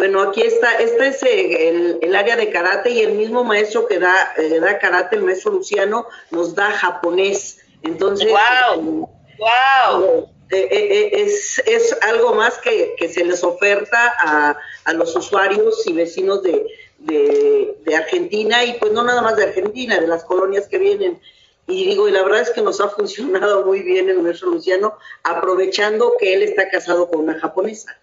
[0.00, 3.98] Bueno, aquí está, este es eh, el, área de karate y el mismo maestro que
[3.98, 7.58] da, eh, da karate, el maestro Luciano, nos da japonés.
[7.82, 10.30] Entonces, wow, wow.
[10.48, 15.92] Eh, es, es, algo más que, que se les oferta a, a los usuarios y
[15.92, 16.64] vecinos de,
[16.98, 21.20] de, Argentina y pues no nada más de Argentina, de las colonias que vienen.
[21.66, 24.96] Y digo, y la verdad es que nos ha funcionado muy bien el nuestro Luciano,
[25.24, 27.98] aprovechando que él está casado con una japonesa.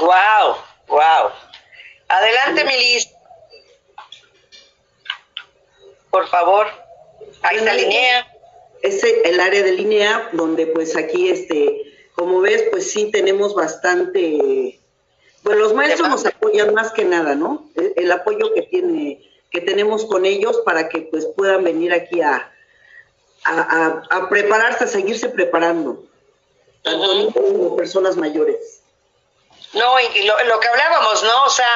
[0.00, 0.56] Wow,
[0.88, 1.30] wow.
[2.08, 3.08] Adelante, Milis.
[6.10, 6.66] Por favor.
[7.42, 8.32] Ahí está línea.
[8.82, 11.82] Es el área de línea donde pues aquí, este,
[12.14, 14.78] como ves, pues sí tenemos bastante
[15.46, 17.70] pues los maestros nos apoyan más que nada, ¿no?
[17.76, 22.52] El, apoyo que tiene, que tenemos con ellos para que pues puedan venir aquí a,
[23.44, 26.04] a, prepararse, a seguirse preparando,
[26.82, 28.82] tanto niños como personas mayores.
[29.76, 31.44] No, y lo, lo, que hablábamos, ¿no?
[31.44, 31.70] O sea,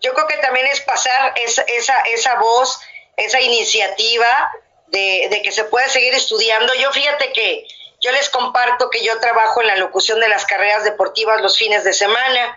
[0.00, 2.80] yo creo que también es pasar esa, esa, esa voz,
[3.16, 4.52] esa iniciativa
[4.88, 6.74] de, de que se puede seguir estudiando.
[6.74, 7.66] Yo fíjate que
[8.00, 11.84] yo les comparto que yo trabajo en la locución de las carreras deportivas los fines
[11.84, 12.56] de semana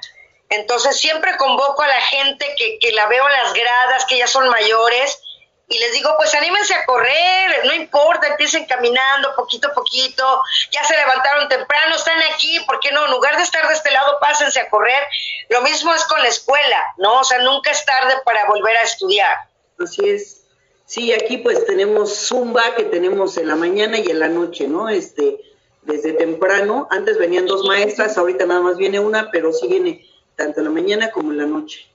[0.49, 4.27] entonces siempre convoco a la gente que, que la veo en las gradas, que ya
[4.27, 5.21] son mayores,
[5.67, 10.83] y les digo, pues anímense a correr, no importa, empiecen caminando poquito a poquito, ya
[10.83, 13.05] se levantaron temprano, están aquí, ¿por qué no?
[13.05, 15.07] En lugar de estar de este lado, pásense a correr.
[15.49, 17.21] Lo mismo es con la escuela, ¿no?
[17.21, 19.37] O sea, nunca es tarde para volver a estudiar.
[19.79, 20.41] Así es.
[20.85, 24.87] Sí, aquí pues tenemos Zumba que tenemos en la mañana y en la noche, ¿no?
[24.87, 25.39] Este,
[25.81, 30.59] desde temprano, antes venían dos maestras, ahorita nada más viene una, pero sí viene tanto
[30.59, 31.87] en la mañana como en la noche.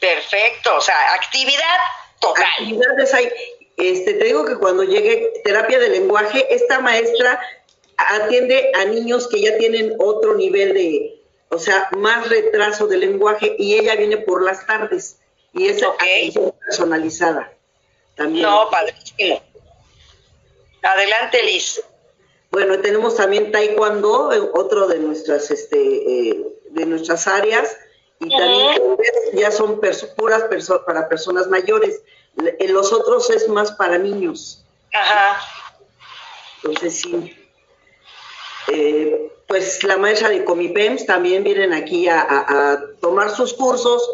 [0.00, 1.78] Perfecto, o sea, actividad
[2.20, 2.46] total.
[3.14, 3.30] Hay.
[3.76, 7.40] Este, te digo que cuando llegue terapia de lenguaje, esta maestra
[7.96, 13.56] atiende a niños que ya tienen otro nivel de, o sea, más retraso de lenguaje
[13.58, 15.18] y ella viene por las tardes
[15.52, 15.82] y es
[16.66, 17.52] personalizada
[18.16, 18.46] también.
[18.46, 19.42] No, padrísimo.
[20.82, 21.82] Adelante, Liz.
[22.50, 27.76] Bueno, tenemos también taekwondo, eh, otro de nuestras este, eh, de nuestras áreas
[28.20, 28.82] y también
[29.32, 29.80] ya son
[30.16, 30.44] puras
[30.86, 32.02] para personas mayores.
[32.36, 34.62] En los otros es más para niños.
[34.92, 35.40] Ajá.
[36.62, 37.36] Entonces sí.
[38.68, 44.08] Eh, pues la maestra de Comipems también vienen aquí a, tomar sus cursos.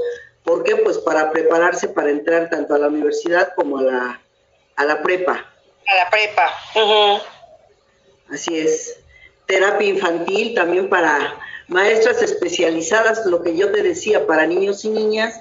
[0.45, 0.77] ¿Por qué?
[0.77, 4.23] Pues para prepararse para entrar tanto a la universidad como a la,
[4.77, 5.53] a la prepa.
[5.89, 6.55] A la prepa.
[8.31, 9.01] Así es.
[9.47, 15.41] Terapia infantil también para maestras especializadas, lo que yo te decía, para niños y niñas,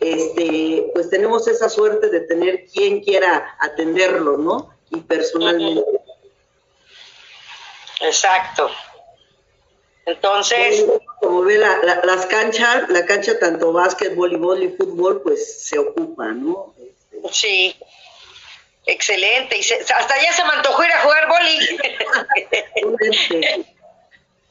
[0.00, 4.70] este, pues tenemos esa suerte de tener quien quiera atenderlo, ¿no?
[4.90, 5.84] Y personalmente.
[8.00, 8.70] Exacto.
[10.04, 10.84] Entonces...
[11.20, 16.26] Como ve, la, las canchas, la cancha tanto básquet, voleibol y fútbol, pues se ocupa,
[16.26, 16.74] ¿no?
[17.32, 17.74] Sí.
[18.84, 19.56] Excelente.
[19.56, 21.58] Y hasta ya se me antojó ir a jugar boli.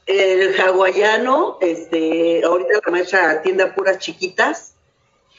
[0.06, 4.74] El hawaiano, este, ahorita la maestra atiende a puras chiquitas,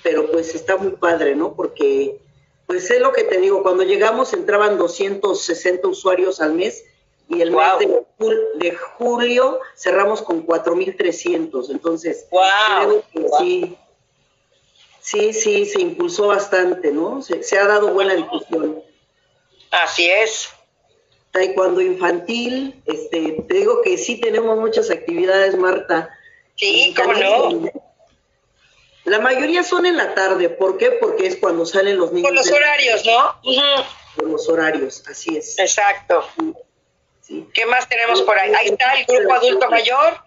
[0.03, 1.53] pero pues está muy padre, ¿no?
[1.53, 2.19] Porque,
[2.65, 6.83] pues es lo que te digo, cuando llegamos entraban 260 usuarios al mes
[7.29, 7.79] y el mes
[8.59, 13.77] de, julio cerramos con 4.300, entonces creo que sí,
[14.99, 17.21] sí, sí, se impulsó bastante, ¿no?
[17.21, 18.83] Se, se ha dado buena difusión.
[19.71, 20.49] Así es
[21.37, 26.09] taekwondo infantil, este, te digo que sí tenemos muchas actividades, Marta.
[26.55, 27.71] Sí, cómo no.
[29.05, 30.91] La mayoría son en la tarde, ¿por qué?
[30.91, 32.29] Porque es cuando salen los niños.
[32.29, 33.35] Por los horarios, ¿no?
[34.15, 35.57] Por los horarios, así es.
[35.59, 36.25] Exacto.
[37.21, 37.47] Sí.
[37.53, 38.51] ¿Qué más tenemos por ahí?
[38.53, 40.17] Ahí está el grupo adulto mayor.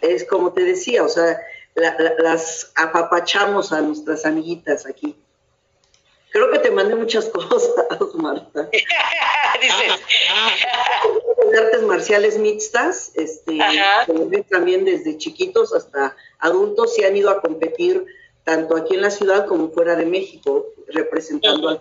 [0.00, 1.40] Es como te decía, o sea,
[1.74, 5.16] las apapachamos a nuestras amiguitas aquí.
[6.30, 8.68] Creo que te mandé muchas cosas, Marta.
[9.60, 9.92] Dices.
[11.58, 13.58] artes marciales mixtas, este,
[14.50, 18.04] también desde chiquitos hasta adultos y han ido a competir
[18.44, 21.80] tanto aquí en la ciudad como fuera de México, representando al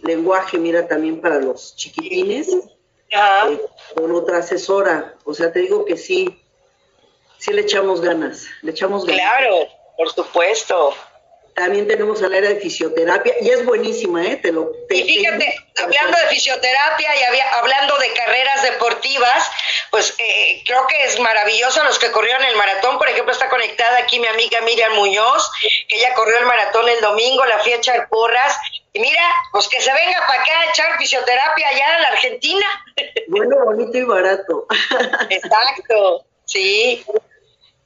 [0.00, 2.48] lenguaje, mira, también para los chiquitines,
[3.10, 3.60] eh,
[3.94, 5.16] con otra asesora.
[5.24, 6.40] O sea, te digo que sí,
[7.38, 9.20] sí le echamos ganas, le echamos ganas.
[9.20, 10.94] Claro, por supuesto.
[11.54, 14.36] También tenemos al área de fisioterapia y es buenísima, ¿eh?
[14.36, 19.50] Te lo, y fíjate, hablando de fisioterapia y había, hablando de carreras deportivas,
[19.90, 22.98] pues eh, creo que es maravilloso los que corrieron el maratón.
[22.98, 25.48] Por ejemplo, está conectada aquí mi amiga Miriam Muñoz,
[25.88, 28.58] que ella corrió el maratón el domingo, la fui a echar porras.
[28.92, 32.66] Y mira, pues que se venga para acá a echar fisioterapia allá en la Argentina.
[33.28, 34.66] Bueno, bonito y barato.
[35.30, 37.04] Exacto, sí,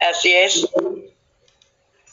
[0.01, 0.67] así es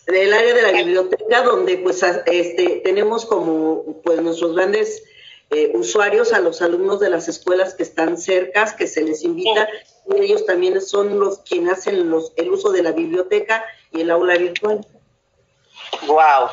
[0.07, 5.03] del área de la biblioteca, donde pues este, tenemos como pues nuestros grandes
[5.49, 9.67] eh, usuarios a los alumnos de las escuelas que están cercas, que se les invita,
[10.07, 14.11] y ellos también son los quienes hacen los, el uso de la biblioteca y el
[14.11, 14.85] aula virtual.
[16.07, 16.49] Wow.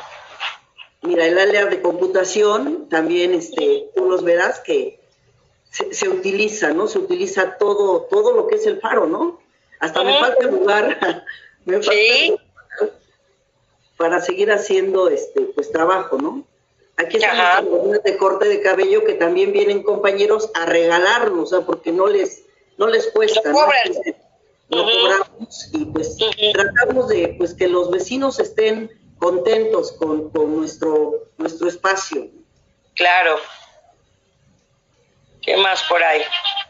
[1.03, 4.99] Mira, el área de computación también, este, tú los verás que
[5.69, 6.87] se, utiliza, ¿no?
[6.87, 9.41] Se utiliza todo, todo lo que es el faro, ¿no?
[9.79, 11.25] Hasta me falta el lugar.
[11.65, 12.35] me falta sí
[13.97, 16.43] para seguir haciendo este pues trabajo, ¿no?
[16.95, 21.91] Aquí estamos de corte de cabello que también vienen compañeros a regalarnos, o sea, porque
[21.91, 22.43] no les
[22.77, 23.67] no les cuesta, no,
[24.69, 24.85] ¿no?
[24.85, 26.17] cobramos y pues
[26.53, 32.27] tratamos de pues que los vecinos estén contentos con, nuestro nuestro espacio.
[32.95, 33.37] Claro.
[35.41, 36.21] ¿Qué más por ahí?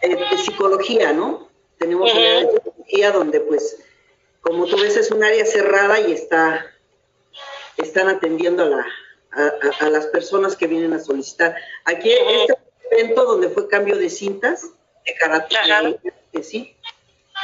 [0.01, 1.49] Eh, de psicología, ¿no?
[1.77, 3.77] Tenemos una área de psicología donde pues
[4.41, 6.65] como tú ves es un área cerrada y está
[7.77, 8.85] están atendiendo a, la,
[9.79, 11.55] a, las personas que vienen a solicitar.
[11.85, 12.57] Aquí este
[12.91, 14.69] evento donde fue cambio de cintas
[15.05, 15.59] de carácter,
[16.41, 16.75] sí,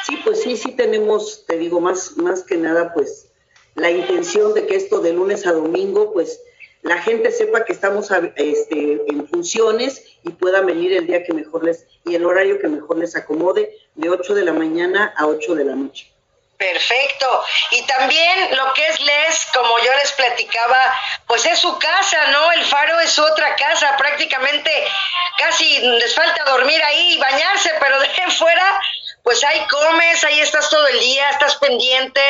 [0.05, 3.29] sí, pues sí, sí tenemos, te digo, más, más que nada, pues
[3.75, 6.41] la intención de que esto de lunes a domingo, pues
[6.81, 11.63] la gente sepa que estamos este, en funciones y puedan venir el día que mejor
[11.63, 15.55] les, y el horario que mejor les acomode, de 8 de la mañana a 8
[15.55, 16.13] de la noche.
[16.59, 17.45] Perfecto.
[17.71, 20.93] Y también lo que es Les, como yo les platicaba,
[21.25, 22.51] pues es su casa, ¿no?
[22.51, 24.69] El faro es otra casa, prácticamente
[25.37, 28.81] casi les falta dormir ahí y bañarse, pero de fuera,
[29.23, 32.21] pues ahí comes, ahí estás todo el día, estás pendiente,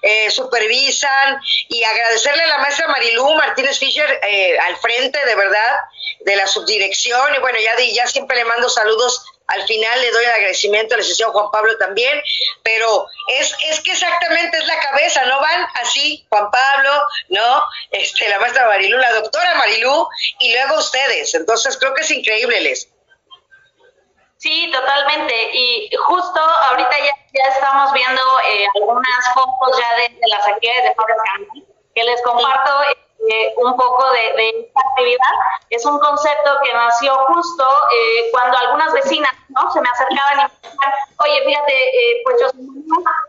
[0.00, 5.76] eh, supervisan y agradecerle a la maestra Marilú Martínez Fischer eh, al frente, de verdad,
[6.20, 10.24] de la subdirección y bueno, ya, ya siempre le mando saludos al final le doy
[10.24, 12.20] el agradecimiento al licenciado Juan Pablo también,
[12.62, 15.40] pero es, es que exactamente es la cabeza, ¿no?
[15.40, 16.90] Van así, Juan Pablo,
[17.28, 17.62] ¿no?
[17.90, 20.08] Este, la maestra Marilú, la doctora Marilú,
[20.40, 21.34] y luego ustedes.
[21.34, 22.88] Entonces creo que es increíble, Les.
[24.38, 25.34] Sí, totalmente.
[25.52, 30.94] Y justo ahorita ya, ya estamos viendo eh, algunas fotos ya de, las actividades de
[30.94, 31.20] Forest
[31.94, 32.70] que les comparto.
[33.28, 35.32] Eh, un poco de, esta actividad.
[35.70, 39.70] Es un concepto que nació justo eh, cuando algunas vecinas ¿no?
[39.72, 42.48] se me acercaban y me decían, oye, fíjate, eh, pues yo,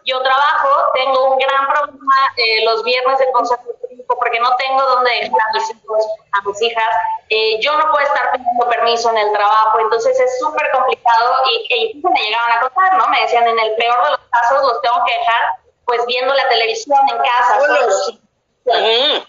[0.06, 2.16] yo trabajo, tengo un gran problema
[2.64, 3.72] los viernes de concepto
[4.20, 6.88] porque no tengo dónde dejar a mis hijos, a mis hijas.
[7.62, 12.02] yo no puedo estar pidiendo permiso en el trabajo, entonces es súper complicado y, y
[12.02, 13.08] me llegaban a contar, ¿no?
[13.08, 15.44] Me decían, en el peor de los casos los tengo que dejar
[15.86, 17.60] pues viendo la televisión en casa.
[17.60, 18.20] Solos.
[18.66, 19.24] E-,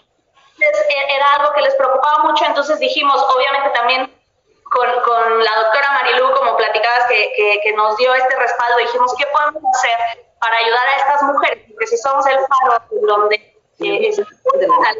[1.09, 4.19] era algo que les preocupaba mucho, entonces dijimos, obviamente también
[4.63, 9.25] con, con la doctora Marilú, como platicabas, que, que, nos dio este respaldo, dijimos, ¿qué
[9.27, 11.63] podemos hacer para ayudar a estas mujeres?
[11.69, 13.35] Porque si somos el faro donde
[13.79, 14.91] eh, a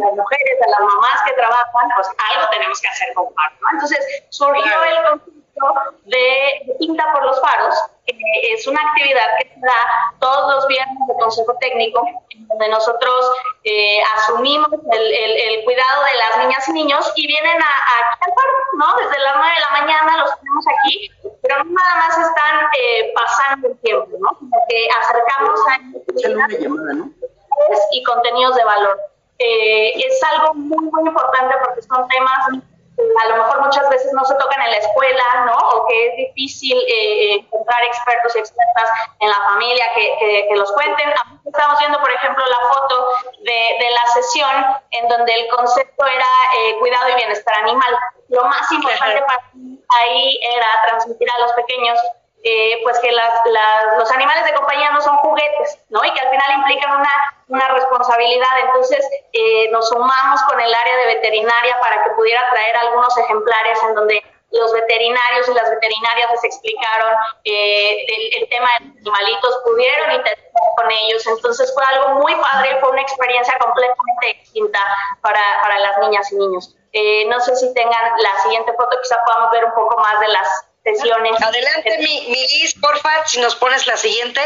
[0.00, 3.68] las mujeres, a las mamás que trabajan, pues algo tenemos que hacer con faro, ¿no?
[3.72, 7.74] Entonces surgió el concepto de Pinta por los Faros,
[8.12, 12.06] que es una actividad que se da todos los viernes de Consejo Técnico,
[12.48, 13.32] donde nosotros
[13.64, 18.34] eh, asumimos el, el, cuidado de las niñas y niños y vienen a, aquí al
[18.34, 18.96] faro, ¿no?
[18.96, 21.10] Desde las 9 de la mañana los tenemos aquí,
[21.42, 24.36] pero no nada más están eh, pasando el tiempo, ¿no?
[24.38, 25.78] Sino que acercamos a...
[26.16, 27.10] Llamada, ¿no?
[27.92, 28.98] y contenidos de valor.
[29.38, 32.48] Eh, es algo muy, muy importante porque son temas
[32.98, 35.56] a lo mejor muchas veces no se tocan en la escuela, ¿no?
[35.56, 38.90] O que es difícil eh, encontrar expertos y expertas
[39.20, 41.12] en la familia que, que, los cuenten.
[41.44, 43.08] Estamos viendo, por ejemplo, la foto
[43.40, 44.50] de, de la sesión
[44.90, 46.26] en donde el concepto era
[46.58, 47.98] eh, cuidado y bienestar animal.
[48.28, 51.98] Lo más importante para mí ahí era transmitir a los pequeños
[52.44, 53.32] eh, pues que las,
[53.98, 56.04] los animales de compañía no son juguetes, ¿no?
[56.04, 57.10] Y que al final implican una,
[57.48, 58.60] una responsabilidad.
[58.64, 63.78] Entonces eh, nos sumamos con el área de veterinaria para que pudiera traer algunos ejemplares
[63.88, 68.06] en donde los veterinarios y las veterinarias les explicaron eh,
[68.40, 71.26] el, tema de los animalitos, pudieron interactuar con ellos.
[71.26, 74.80] Entonces fue algo muy padre, fue una experiencia completamente distinta
[75.20, 76.74] para, para las niñas y niños.
[77.28, 80.68] no sé si tengan la siguiente foto, quizá podamos ver un poco más de las
[81.40, 84.40] Adelante, mi, mi Liz, porfa, si nos pones la siguiente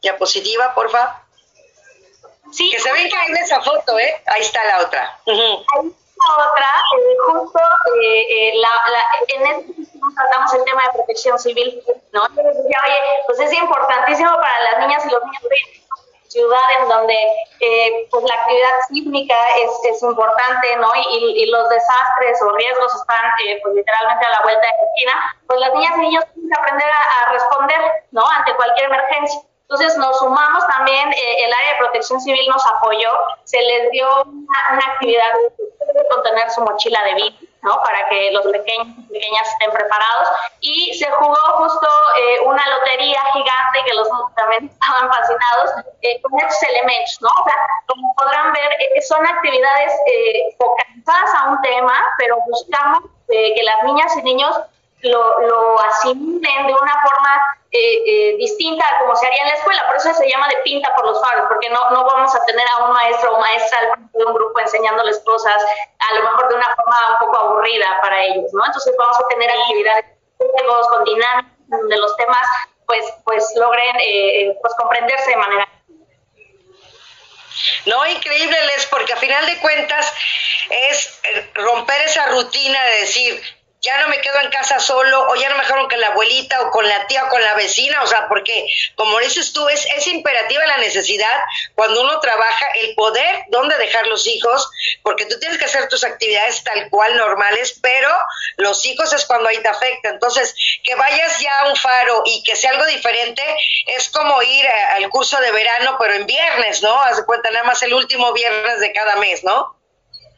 [0.00, 1.22] diapositiva, porfa.
[2.52, 2.70] Sí.
[2.70, 4.22] Que se ve increíble esa foto, ¿eh?
[4.26, 5.18] Ahí está la otra.
[5.26, 7.58] Ahí está la otra, eh, justo
[8.00, 9.82] eh, eh, la, la, en este
[10.14, 11.82] tratamos el tema de protección civil,
[12.12, 12.26] ¿no?
[12.26, 15.42] Entonces, oye, pues es importantísimo para las niñas y los niños
[16.32, 17.14] ciudad en donde
[17.60, 20.88] eh, pues la actividad sísmica es, es importante, ¿no?
[20.94, 24.88] Y, y, los desastres o riesgos están eh, pues literalmente a la vuelta de la
[24.88, 27.80] esquina, pues las niñas y niños tienen que aprender a, responder,
[28.10, 28.22] ¿no?
[28.26, 29.40] Ante cualquier emergencia.
[29.72, 33.10] Entonces nos sumamos también, eh, el área de protección civil nos apoyó,
[33.44, 35.32] se les dio una, una actividad
[35.94, 37.80] de contener su mochila de vida ¿no?
[37.82, 40.28] Para que los pequeños y pequeñas estén preparados.
[40.60, 45.70] Y se jugó justo eh, una lotería gigante que los también estaban fascinados
[46.02, 47.28] eh, con estos elementos, ¿no?
[47.28, 47.56] O sea,
[47.86, 49.92] como podrán ver, eh, son actividades
[50.58, 54.60] focalizadas a un tema, pero buscamos que las niñas y niños
[55.02, 59.54] lo, lo asimilen de una forma eh, eh, distinta a como se haría en la
[59.54, 59.86] escuela.
[59.86, 62.66] Por eso se llama de pinta por los faros, porque no, no vamos a tener
[62.68, 65.56] a un maestro o maestra de un grupo enseñándoles cosas,
[65.98, 68.64] a lo mejor de una forma un poco aburrida para ellos, ¿no?
[68.66, 70.04] Entonces vamos a tener actividades
[70.90, 72.46] con dinámicas donde los temas
[72.86, 75.68] pues, pues logren eh, pues comprenderse de manera
[77.86, 80.12] no, increíble, Les, porque a final de cuentas
[80.70, 81.20] es
[81.54, 83.42] romper esa rutina de decir,
[83.82, 86.60] ya no me quedo en casa solo, o ya no me dejaron con la abuelita,
[86.62, 89.86] o con la tía, o con la vecina, o sea, porque, como dices tú, es,
[89.96, 91.36] es imperativa la necesidad
[91.74, 94.70] cuando uno trabaja, el poder dónde dejar los hijos,
[95.02, 98.08] porque tú tienes que hacer tus actividades tal cual normales, pero
[98.56, 100.10] los hijos es cuando ahí te afecta.
[100.10, 100.54] Entonces,
[100.84, 103.42] que vayas ya a un faro y que sea algo diferente,
[103.86, 104.66] es como ir
[104.96, 107.02] al curso de verano, pero en viernes, ¿no?
[107.02, 109.81] Haz de cuenta, nada más el último viernes de cada mes, ¿no?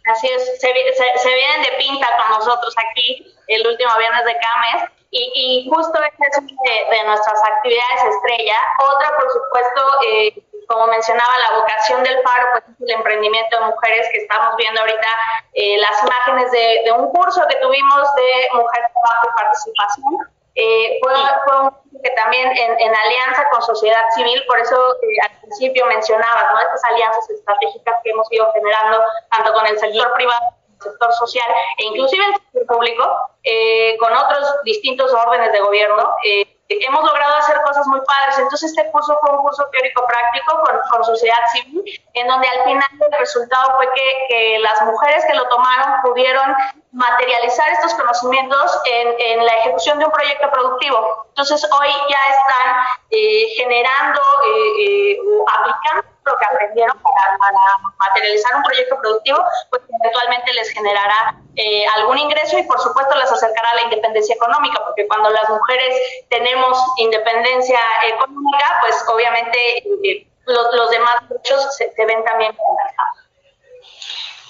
[0.06, 5.32] Así es, se, vienen de pinta con nosotros aquí el último viernes de Cames y,
[5.34, 6.48] y justo esta es una
[6.90, 8.58] de, nuestras actividades estrella.
[8.80, 13.66] Otra, por supuesto, eh, como mencionaba, la vocación del faro, pues es el emprendimiento de
[13.66, 15.08] mujeres que estamos viendo ahorita
[15.54, 20.98] eh, las imágenes de, de, un curso que tuvimos de Mujer Trabajo y Participación eh,
[21.02, 21.12] fue,
[21.44, 25.86] fue, un que también en, en, alianza con sociedad civil, por eso eh, al principio
[25.86, 26.60] mencionaba ¿no?
[26.60, 31.48] estas alianzas estratégicas que hemos ido generando tanto con el sector privado el sector social
[31.78, 33.10] e inclusive el sector público,
[33.42, 36.10] eh, con otros distintos órdenes de gobierno.
[36.24, 38.38] Eh, hemos logrado hacer cosas muy padres.
[38.38, 42.64] Entonces este curso fue un curso teórico práctico con, con sociedad civil, en donde al
[42.64, 46.54] final el resultado fue que, las mujeres que lo tomaron pudieron
[46.92, 51.26] materializar estos conocimientos en, en, la ejecución de un proyecto productivo.
[51.28, 55.18] Entonces hoy ya están eh, generando eh, eh,
[55.58, 57.58] aplicando lo que aprendieron para, para,
[57.98, 63.30] materializar un proyecto productivo, pues eventualmente les generará eh, algún ingreso y por supuesto les
[63.30, 65.94] acercará a la independencia económica, porque cuando las mujeres
[66.30, 72.56] tenemos independencia económica, pues obviamente eh, los, los, demás derechos se, se ven también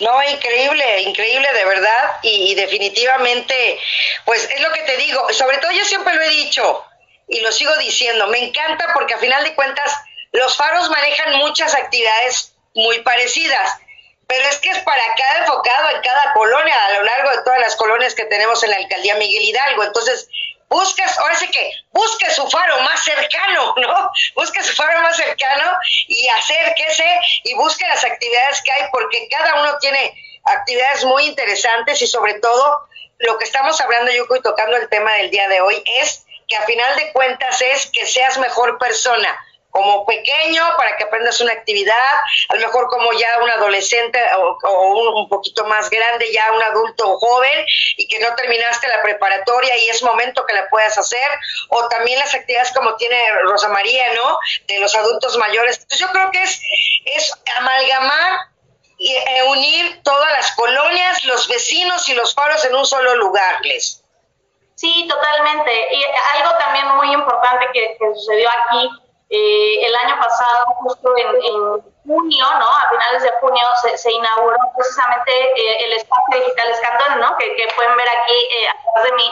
[0.00, 3.78] no, increíble, increíble de verdad y, y, definitivamente,
[4.24, 6.84] pues es lo que te digo, sobre todo yo siempre lo he dicho
[7.28, 9.96] y lo sigo diciendo, me encanta porque a final de cuentas
[10.34, 13.78] los faros manejan muchas actividades muy parecidas,
[14.26, 17.60] pero es que es para cada enfocado en cada colonia, a lo largo de todas
[17.60, 19.84] las colonias que tenemos en la alcaldía Miguel Hidalgo.
[19.84, 20.28] Entonces,
[20.68, 24.10] buscas, ahora sí que busque su faro más cercano, ¿no?
[24.34, 25.70] Busque su faro más cercano
[26.08, 27.06] y acérquese
[27.44, 30.14] y busque las actividades que hay porque cada uno tiene
[30.46, 35.12] actividades muy interesantes y sobre todo lo que estamos hablando, yo y tocando el tema
[35.12, 39.38] del día de hoy es que a final de cuentas es que seas mejor persona,
[39.74, 42.14] como pequeño para que aprendas una actividad,
[42.48, 47.18] a lo mejor como ya un adolescente o, un, poquito más grande, ya un adulto
[47.18, 47.66] joven
[47.96, 51.28] y que no terminaste la preparatoria y es momento que la puedas hacer,
[51.70, 53.18] o también las actividades como tiene
[53.48, 54.38] Rosa María, ¿no?
[54.68, 55.78] De los adultos mayores.
[55.78, 56.60] Entonces yo creo que es,
[57.06, 58.42] es amalgamar
[58.96, 63.60] y e unir todas las colonias, los vecinos y los faros en un solo lugar,
[63.64, 64.04] Les.
[64.76, 65.96] Sí, totalmente.
[65.96, 66.04] Y
[66.38, 69.03] algo también muy importante que sucedió aquí
[69.34, 72.68] eh, el año pasado, justo en, junio, ¿no?
[72.68, 73.64] A finales de junio
[73.96, 77.36] se, inauguró precisamente eh, el espacio digital Escandón, ¿no?
[77.38, 79.30] Que, pueden ver aquí eh, atrás de mí.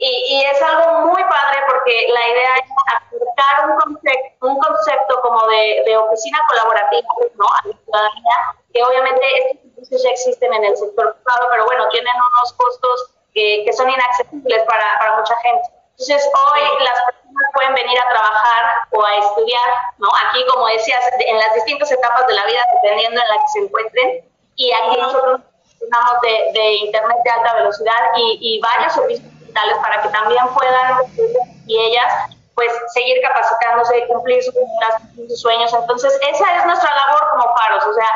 [0.00, 5.46] Y, es algo muy padre porque la idea es acercar un concepto, un concepto como
[5.46, 7.46] de, oficina colaborativa, ¿no?
[7.46, 8.36] A la ciudadanía,
[8.74, 13.14] que obviamente estos servicios ya existen en el sector privado, pero bueno, tienen unos costos
[13.32, 15.77] que son inaccesibles para, para mucha gente.
[15.98, 19.68] Entonces, hoy las personas pueden venir a trabajar o a estudiar,
[19.98, 20.08] ¿no?
[20.28, 23.58] Aquí, como decías, en las distintas etapas de la vida, dependiendo en la que se
[23.58, 24.24] encuentren.
[24.54, 25.40] Y aquí nosotros
[25.80, 30.46] tenemos de, de Internet de alta velocidad y, y varios servicios digitales para que también
[30.54, 30.98] puedan
[31.66, 32.12] y ellas
[32.54, 34.54] pues seguir capacitándose y cumplir sus,
[35.14, 35.72] sus, sueños.
[35.74, 37.84] Entonces, esa es nuestra labor como paros.
[37.86, 38.08] O sea,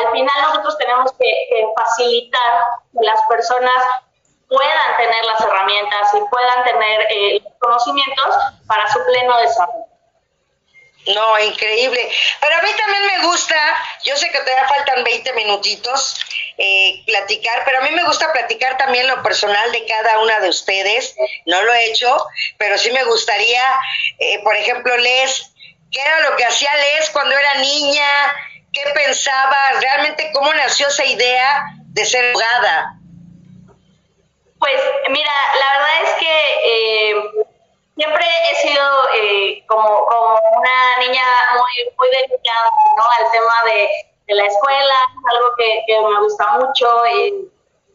[0.00, 3.82] al final nosotros tenemos que, que facilitar que las personas
[4.48, 8.34] puedan tener las herramientas y puedan tener eh, los conocimientos
[8.66, 9.88] para su pleno desarrollo.
[11.14, 12.10] No, increíble.
[12.40, 13.56] Pero a mí también me gusta,
[14.04, 16.16] yo sé que todavía faltan 20 minutitos
[16.58, 20.48] eh, platicar, pero a mí me gusta platicar también lo personal de cada una de
[20.48, 21.14] ustedes.
[21.46, 22.26] No lo he hecho,
[22.58, 23.64] pero sí me gustaría,
[24.18, 25.52] eh, por ejemplo, Les,
[25.90, 28.34] ¿qué era lo que hacía Les cuando era niña?
[28.72, 29.56] ¿Qué pensaba?
[29.80, 32.97] ¿Realmente cómo nació esa idea de ser abogada?
[34.58, 34.80] Pues
[35.10, 36.34] mira, la verdad es que
[36.64, 37.44] eh,
[37.96, 38.84] siempre he sido
[39.14, 43.04] eh, como, como, una niña muy, muy dedicada ¿no?
[43.04, 44.94] al tema de, la escuela,
[45.32, 47.06] algo que, me gusta mucho.
[47.06, 47.48] Y,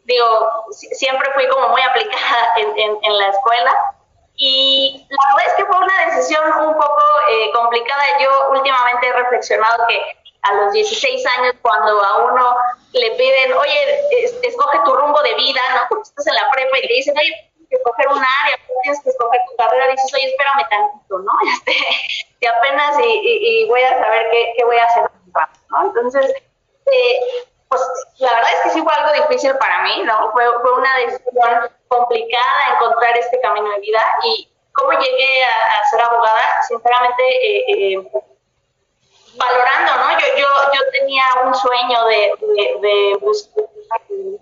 [0.05, 3.95] digo, siempre fui como muy aplicada en, en, la escuela.
[4.35, 8.03] Y la verdad es que fue una decisión un poco eh, complicada.
[8.19, 10.01] Yo últimamente he reflexionado que
[10.43, 12.55] a los 16 años cuando a uno
[12.91, 15.81] le piden, oye, escoge tu rumbo de vida, ¿no?
[15.89, 19.01] Porque estás en la prepa y te dicen, oye, tienes que escoger un área, tienes
[19.01, 21.31] que escoger tu carrera, dices, oye, espérame tantito, ¿no?
[21.53, 21.73] Este,
[22.41, 25.09] que apenas y, voy a saber qué, qué voy a hacer,
[25.69, 25.83] ¿no?
[25.87, 26.33] Entonces,
[26.91, 27.19] eh,
[27.69, 27.81] pues
[28.19, 30.31] la verdad es que sí fue algo difícil para mí, ¿no?
[30.33, 36.01] Fue, fue una decisión complicada encontrar este camino de vida y cómo llegué a, ser
[36.01, 38.11] abogada, sinceramente, eh, eh,
[39.35, 40.19] valorando, ¿no?
[40.19, 42.33] Yo, yo, yo tenía un sueño de,
[42.81, 43.65] de, buscar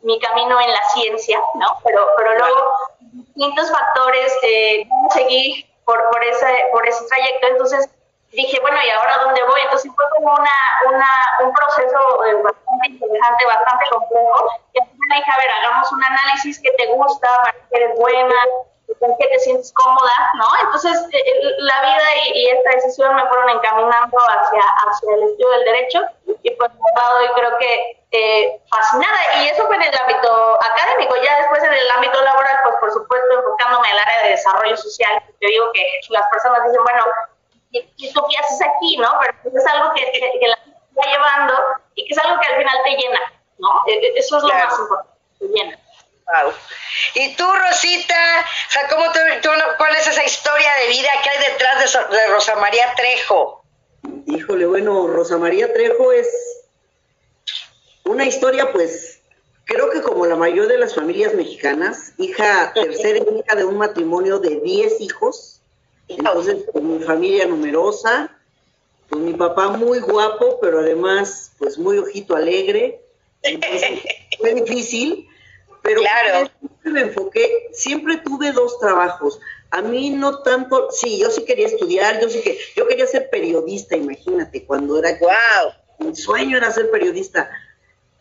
[0.04, 1.68] mi camino en la ciencia, ¿no?
[1.84, 2.72] Pero, pero luego
[3.12, 7.90] distintos factores eh, seguí por, por, ese, por ese trayecto, entonces
[8.32, 9.62] dije, bueno, ¿y ahora dónde voy?
[9.62, 10.52] Entonces fue como una,
[10.90, 11.10] una,
[11.44, 16.04] un proceso eh, bastante interesante, bastante complejo, y al final dije, a ver, hagamos un
[16.04, 18.36] análisis que te gusta, para que eres buena,
[19.00, 20.46] con qué te sientes cómoda, ¿no?
[20.64, 25.66] Entonces, eh, la vida y, esta decisión me fueron encaminando hacia, hacia el estudio del
[25.66, 26.00] derecho
[26.44, 29.44] y pues me y creo que eh, fascinada.
[29.44, 31.16] Y eso fue en el ámbito académico.
[31.24, 34.78] Ya después en el ámbito laboral, pues por supuesto enfocándome en el área de desarrollo
[34.78, 35.24] social.
[35.40, 37.06] Yo digo que las personas dicen, bueno,
[37.72, 39.10] ¿y tú qué haces aquí, no?
[39.22, 41.54] Pero pues, es algo que, que, la gente está llevando
[41.96, 43.20] y que es algo que al final te llena,
[43.58, 43.70] ¿no?
[43.88, 45.80] E, e, eso es lo más importante, te llena.
[47.16, 49.06] Y tú, Rosita, o sea, ¿cómo
[49.78, 53.64] ¿cuál es esa historia de vida que hay detrás de, Rosa María Trejo?
[54.28, 56.28] Híjole, bueno, Rosa María Trejo es
[58.06, 59.20] una historia, pues,
[59.66, 64.40] creo que como la mayor de las familias mexicanas, hija, tercera hija de un matrimonio
[64.40, 65.62] de 10 hijos,
[66.08, 68.38] entonces, con mi familia numerosa,
[69.10, 73.02] con mi papá muy guapo, pero además, pues, muy ojito alegre,
[73.44, 74.02] entonces,
[74.40, 75.28] fue difícil,
[75.82, 76.50] pero claro.
[76.60, 79.40] siempre me enfoqué, siempre tuve dos trabajos.
[79.72, 83.30] A mí no tanto, sí, yo sí quería estudiar, yo sí que, yo quería ser
[83.30, 86.08] periodista, imagínate, cuando era wow.
[86.08, 87.50] mi sueño era ser periodista.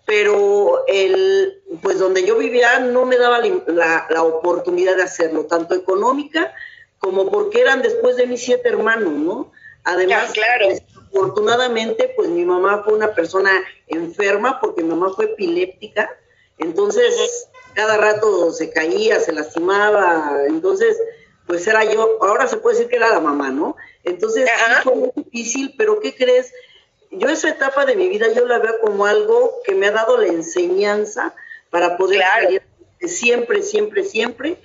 [0.06, 5.74] Pero el, pues donde yo vivía no me daba la, la oportunidad de hacerlo, tanto
[5.74, 6.52] económica
[7.00, 9.52] como porque eran después de mis siete hermanos, ¿no?
[9.84, 10.68] Además, claro.
[11.08, 13.50] afortunadamente, pues mi mamá fue una persona
[13.88, 16.10] enferma porque mi mamá fue epiléptica,
[16.58, 20.98] entonces cada rato se caía, se lastimaba, entonces
[21.46, 23.76] pues era yo, ahora se puede decir que era la mamá, ¿no?
[24.04, 24.48] Entonces
[24.84, 26.52] fue muy difícil, pero ¿qué crees?
[27.10, 30.16] Yo esa etapa de mi vida yo la veo como algo que me ha dado
[30.16, 31.34] la enseñanza
[31.70, 32.62] para poder salir
[33.00, 34.60] siempre, siempre, siempre,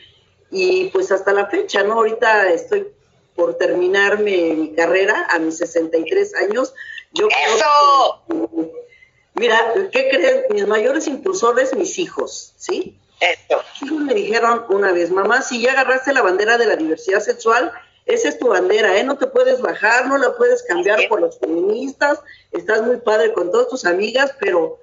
[0.52, 1.94] y pues hasta la fecha, ¿no?
[1.94, 2.88] Ahorita estoy
[3.36, 6.74] por terminarme mi carrera a mis 63 años.
[7.14, 8.22] Yo ¡Eso!
[9.36, 10.44] Mira, ¿qué creen?
[10.50, 13.00] Mis mayores impulsores, mis hijos, ¿sí?
[13.20, 13.64] Eso.
[13.96, 17.72] me dijeron una vez, mamá, si ya agarraste la bandera de la diversidad sexual,
[18.06, 19.04] esa es tu bandera, ¿eh?
[19.04, 22.20] No te puedes bajar, no la puedes cambiar por los feministas,
[22.52, 24.80] estás muy padre con todas tus amigas, pero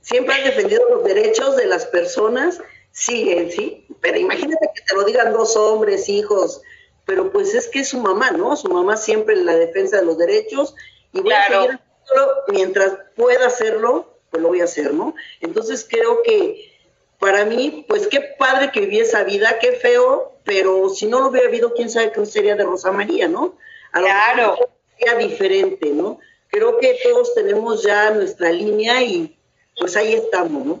[0.00, 2.60] siempre has defendido los derechos de las personas,
[2.92, 6.62] sí, sí, pero imagínate que te lo digan dos hombres, hijos,
[7.06, 8.56] pero pues es que es su mamá, ¿no?
[8.56, 10.74] Su mamá siempre en la defensa de los derechos
[11.12, 11.80] y voy a seguir
[12.10, 15.14] haciéndolo mientras pueda hacerlo, pues lo voy a hacer, ¿no?
[15.40, 16.72] Entonces creo que
[17.18, 21.28] para mí, pues qué padre que viví esa vida, qué feo, pero si no lo
[21.28, 23.56] hubiera habido, quién sabe qué sería de Rosa María, ¿no?
[23.92, 24.56] A claro.
[24.98, 26.18] Sería diferente, ¿no?
[26.48, 29.36] Creo que todos tenemos ya nuestra línea y
[29.78, 30.80] pues ahí estamos, ¿no?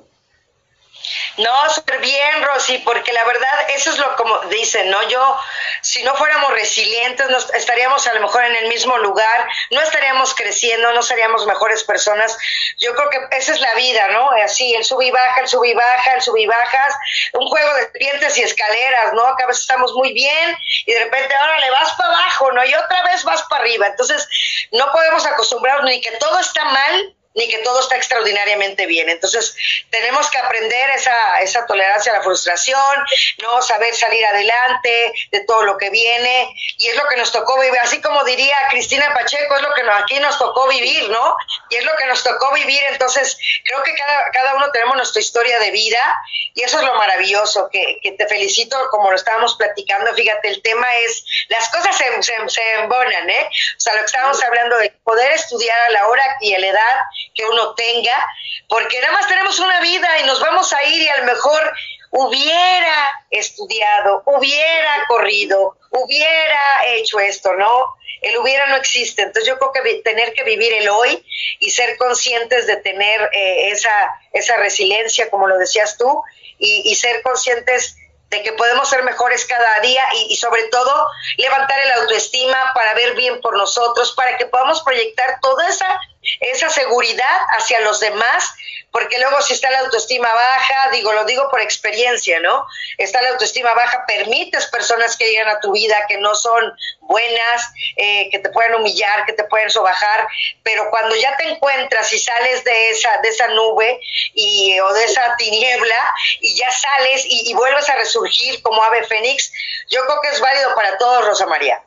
[1.38, 5.02] No, súper bien, Rosy, porque la verdad, eso es lo como dicen, ¿no?
[5.08, 5.36] Yo,
[5.80, 10.34] si no fuéramos resilientes, nos, estaríamos a lo mejor en el mismo lugar, no estaríamos
[10.34, 12.36] creciendo, no seríamos mejores personas.
[12.78, 14.30] Yo creo que esa es la vida, ¿no?
[14.44, 16.94] Así, el sub y baja, el sub y baja, el sub y bajas,
[17.32, 19.34] un juego de dientes y escaleras, ¿no?
[19.36, 22.64] Que a veces estamos muy bien y de repente ahora le vas para abajo, ¿no?
[22.64, 23.86] Y otra vez vas para arriba.
[23.86, 24.28] Entonces,
[24.72, 29.08] no podemos acostumbrarnos ni que todo está mal, ni que todo está extraordinariamente bien.
[29.08, 29.56] Entonces,
[29.90, 33.04] tenemos que aprender esa, esa tolerancia a la frustración,
[33.38, 37.60] no saber salir adelante de todo lo que viene, y es lo que nos tocó
[37.60, 41.36] vivir, así como diría Cristina Pacheco, es lo que aquí nos tocó vivir, ¿no?
[41.68, 45.20] Y es lo que nos tocó vivir, entonces, creo que cada, cada uno tenemos nuestra
[45.20, 46.14] historia de vida,
[46.54, 50.62] y eso es lo maravilloso, que, que te felicito, como lo estábamos platicando, fíjate, el
[50.62, 53.48] tema es, las cosas se, se, se embonan, ¿eh?
[53.76, 56.66] O sea, lo que estábamos hablando de poder estudiar a la hora y a la
[56.68, 56.96] edad,
[57.34, 58.26] que uno tenga,
[58.68, 61.72] porque nada más tenemos una vida y nos vamos a ir y a lo mejor
[62.10, 67.94] hubiera estudiado, hubiera corrido, hubiera hecho esto, ¿no?
[68.22, 69.22] El hubiera no existe.
[69.22, 71.24] Entonces yo creo que tener que vivir el hoy
[71.58, 76.22] y ser conscientes de tener eh, esa, esa resiliencia, como lo decías tú,
[76.58, 77.96] y, y ser conscientes
[78.30, 81.06] de que podemos ser mejores cada día y, sobre todo
[81.36, 86.00] levantar el autoestima para ver bien por nosotros, para que podamos proyectar toda esa,
[86.40, 88.54] esa seguridad hacia los demás
[88.92, 92.66] porque luego si está la autoestima baja, digo, lo digo por experiencia, ¿no?
[92.98, 97.70] Está la autoestima baja, permites personas que llegan a tu vida que no son buenas,
[97.96, 100.26] eh, que te pueden humillar, que te pueden sobajar,
[100.62, 104.00] pero cuando ya te encuentras y sales de esa, de esa nube
[104.34, 109.04] y, o de esa tiniebla y ya sales y, y vuelves a resurgir como ave
[109.04, 109.52] fénix,
[109.88, 111.82] yo creo que es válido para todos, Rosa María.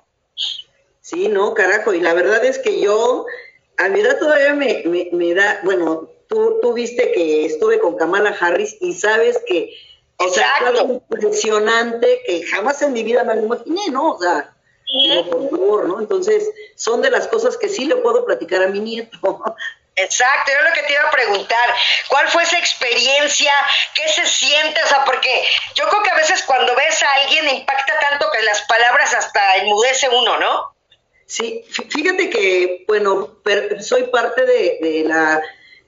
[1.01, 3.25] Sí, no, carajo, y la verdad es que yo,
[3.77, 8.35] a mi edad todavía me, me, me da, bueno, tú, viste que estuve con Kamala
[8.39, 9.73] Harris y sabes que,
[10.17, 14.11] o sea, algo impresionante que jamás en mi vida me lo imaginé, ¿no?
[14.11, 14.55] O sea,
[15.29, 15.99] por favor, ¿no?
[15.99, 19.43] Entonces, son de las cosas que sí le puedo platicar a mi nieto.
[19.95, 21.75] Exacto, yo lo que te iba a preguntar,
[22.09, 23.53] ¿cuál fue esa experiencia?
[23.93, 24.83] ¿Qué se siente?
[24.83, 25.45] O sea, porque
[25.75, 29.57] yo creo que a veces cuando ves a alguien impacta tanto que las palabras hasta
[29.57, 30.72] enmudece uno, ¿no?
[31.25, 33.37] Sí, fíjate que, bueno,
[33.81, 35.41] soy parte de la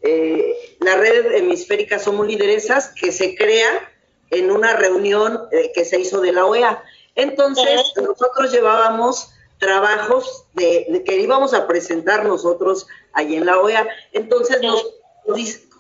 [0.08, 3.92] eh, la red hemisférica Somos Lideresas, que se crea
[4.30, 6.84] en una reunión eh, que se hizo de la OEA.
[7.16, 13.88] Entonces, nosotros llevábamos trabajos de, que íbamos a presentar nosotros allí en la OEA.
[14.12, 14.86] Entonces, nos,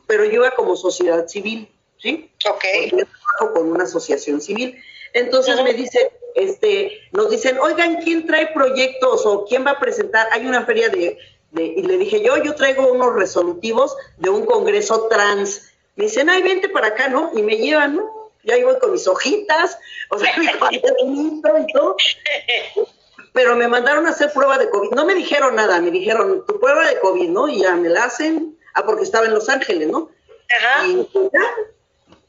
[0.07, 2.31] pero yo iba como sociedad civil, ¿sí?
[2.49, 2.63] Ok.
[2.93, 4.81] yo trabajo con una asociación civil.
[5.13, 10.27] Entonces me dice, este, nos dicen, oigan, ¿quién trae proyectos o quién va a presentar?
[10.31, 11.17] Hay una feria de
[11.63, 15.71] y le dije yo, yo traigo unos resolutivos de un congreso trans.
[15.95, 17.31] Me dicen, ay, vente para acá, ¿no?
[17.33, 18.31] Y me llevan, ¿no?
[18.43, 19.77] Ya voy con mis hojitas,
[20.09, 21.95] o sea, mi cuadernito y todo.
[23.33, 24.91] Pero me mandaron a hacer prueba de COVID.
[24.91, 27.47] No me dijeron nada, me dijeron, tu prueba de COVID, ¿no?
[27.47, 28.57] Y ya me la hacen.
[28.73, 30.09] Ah, porque estaba en Los Ángeles, ¿no?
[30.57, 30.85] Ajá.
[30.87, 31.07] Y,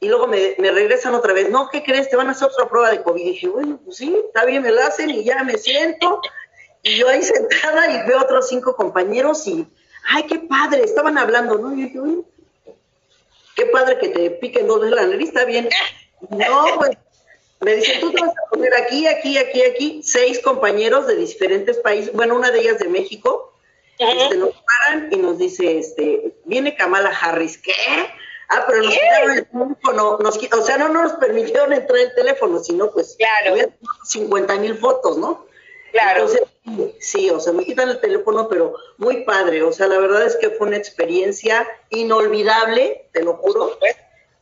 [0.01, 2.09] y luego me, me, regresan otra vez, no, ¿qué crees?
[2.09, 3.21] Te van a hacer otra prueba de COVID.
[3.21, 6.21] Y dije, bueno, pues sí, está bien, me la hacen y ya me siento
[6.87, 9.67] y yo ahí sentada y veo otros cinco compañeros y,
[10.09, 11.75] ay, qué padre, estaban hablando, ¿no?
[11.75, 12.21] Y yo dije,
[13.57, 15.69] qué padre que te piquen dos de la nariz, está bien.
[16.31, 16.91] No, pues,
[17.61, 21.79] me dicen, tú te vas a poner aquí, aquí, aquí, aquí, seis compañeros de diferentes
[21.79, 23.53] países, bueno, una de ellas de México,
[23.99, 27.73] este, nos paran y nos dice, este, viene Kamala Harris, ¿qué?
[28.49, 32.59] Ah, pero nos quitaron el teléfono, nos, o sea, no nos permitieron entrar el teléfono,
[32.61, 33.73] sino pues claro.
[34.05, 35.47] 50 mil fotos, ¿no?
[35.93, 36.29] Claro.
[37.01, 40.37] sí, o sea, me quitan el teléfono, pero muy padre, o sea, la verdad es
[40.37, 43.79] que fue una experiencia inolvidable, te lo juro,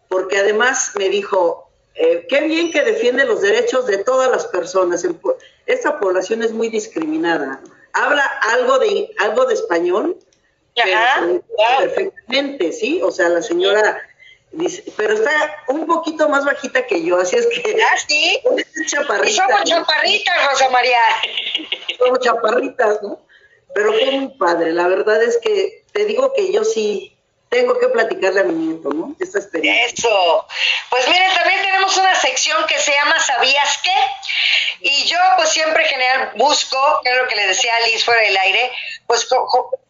[0.08, 5.06] porque además me dijo, eh, qué bien que defiende los derechos de todas las personas.
[5.66, 7.60] Esta población es muy discriminada.
[7.92, 10.18] Habla algo de algo de español,
[11.78, 13.00] perfectamente, ¿sí?
[13.02, 14.00] O sea, la señora
[14.52, 15.30] dice, pero está
[15.68, 17.76] un poquito más bajita que yo, así es que...
[17.82, 18.40] ¿Ah, sí?
[18.86, 20.98] Chaparrita, somos chaparritas, Rosa María.
[21.98, 23.24] Somos chaparritas, ¿no?
[23.74, 27.13] Pero fue muy padre, la verdad es que te digo que yo sí
[27.54, 29.14] tengo que platicarle a mi nieto, ¿no?
[29.20, 29.86] Esta experiencia.
[29.86, 30.46] Eso.
[30.90, 33.94] Pues miren, también tenemos una sección que se llama ¿Sabías qué?
[34.80, 38.36] Y yo pues siempre general busco, es lo que le decía a Liz fuera del
[38.36, 38.72] aire,
[39.06, 39.28] pues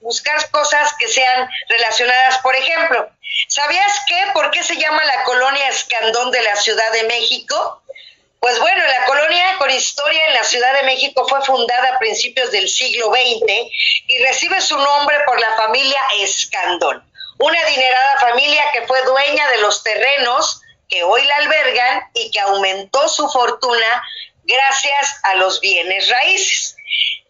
[0.01, 3.09] buscar cosas que sean relacionadas, por ejemplo,
[3.49, 4.23] ¿sabías qué?
[4.35, 7.83] ¿Por qué se llama la colonia Escandón de la Ciudad de México?
[8.41, 12.51] Pues bueno, la colonia con historia en la Ciudad de México fue fundada a principios
[12.51, 13.73] del siglo XX
[14.07, 17.04] y recibe su nombre por la familia Escandón
[17.39, 22.41] una adinerada familia que fue dueña de los terrenos que hoy la albergan y que
[22.41, 24.03] aumentó su fortuna
[24.45, 26.77] gracias a los bienes raíces.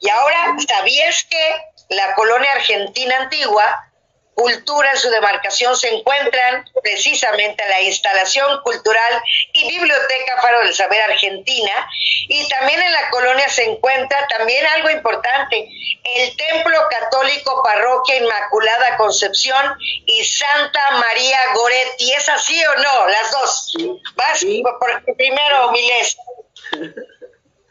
[0.00, 1.56] Y ahora, ¿sabías que
[1.88, 3.90] la colonia argentina antigua
[4.34, 11.00] cultura en su demarcación se encuentran precisamente la instalación cultural y biblioteca Faro del Saber
[11.02, 11.88] Argentina
[12.28, 15.68] y también en la colonia se encuentra también algo importante,
[16.14, 22.12] el Templo Católico Parroquia Inmaculada Concepción y Santa María Goretti.
[22.12, 23.08] ¿Es así o no?
[23.08, 23.74] Las dos.
[24.16, 24.44] Vas
[24.78, 26.16] por, primero, Milés.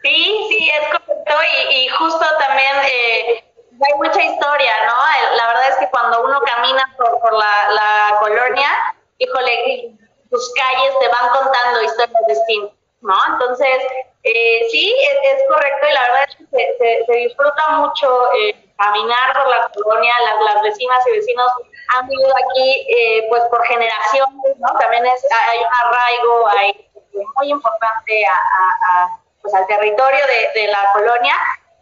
[0.03, 1.33] Sí, sí, es correcto
[1.69, 2.75] y, y justo también...
[2.85, 3.43] Eh,
[3.85, 4.95] hay mucha historia, ¿no?
[5.35, 8.69] La verdad es que cuando uno camina por, la, colonia,
[9.17, 9.95] híjole,
[10.29, 13.17] tus calles te van contando historias distintas, ¿no?
[13.33, 13.83] Entonces,
[14.23, 19.49] eh, sí, es, correcto y la verdad es que se, disfruta mucho eh, caminar por
[19.49, 20.13] la colonia,
[20.45, 21.51] las, vecinas y vecinos
[21.95, 24.79] han vivido aquí eh, pues por generaciones, ¿no?
[24.79, 26.89] También es, hay un arraigo hay,
[27.35, 31.35] muy importante a, pues, al territorio de, de la colonia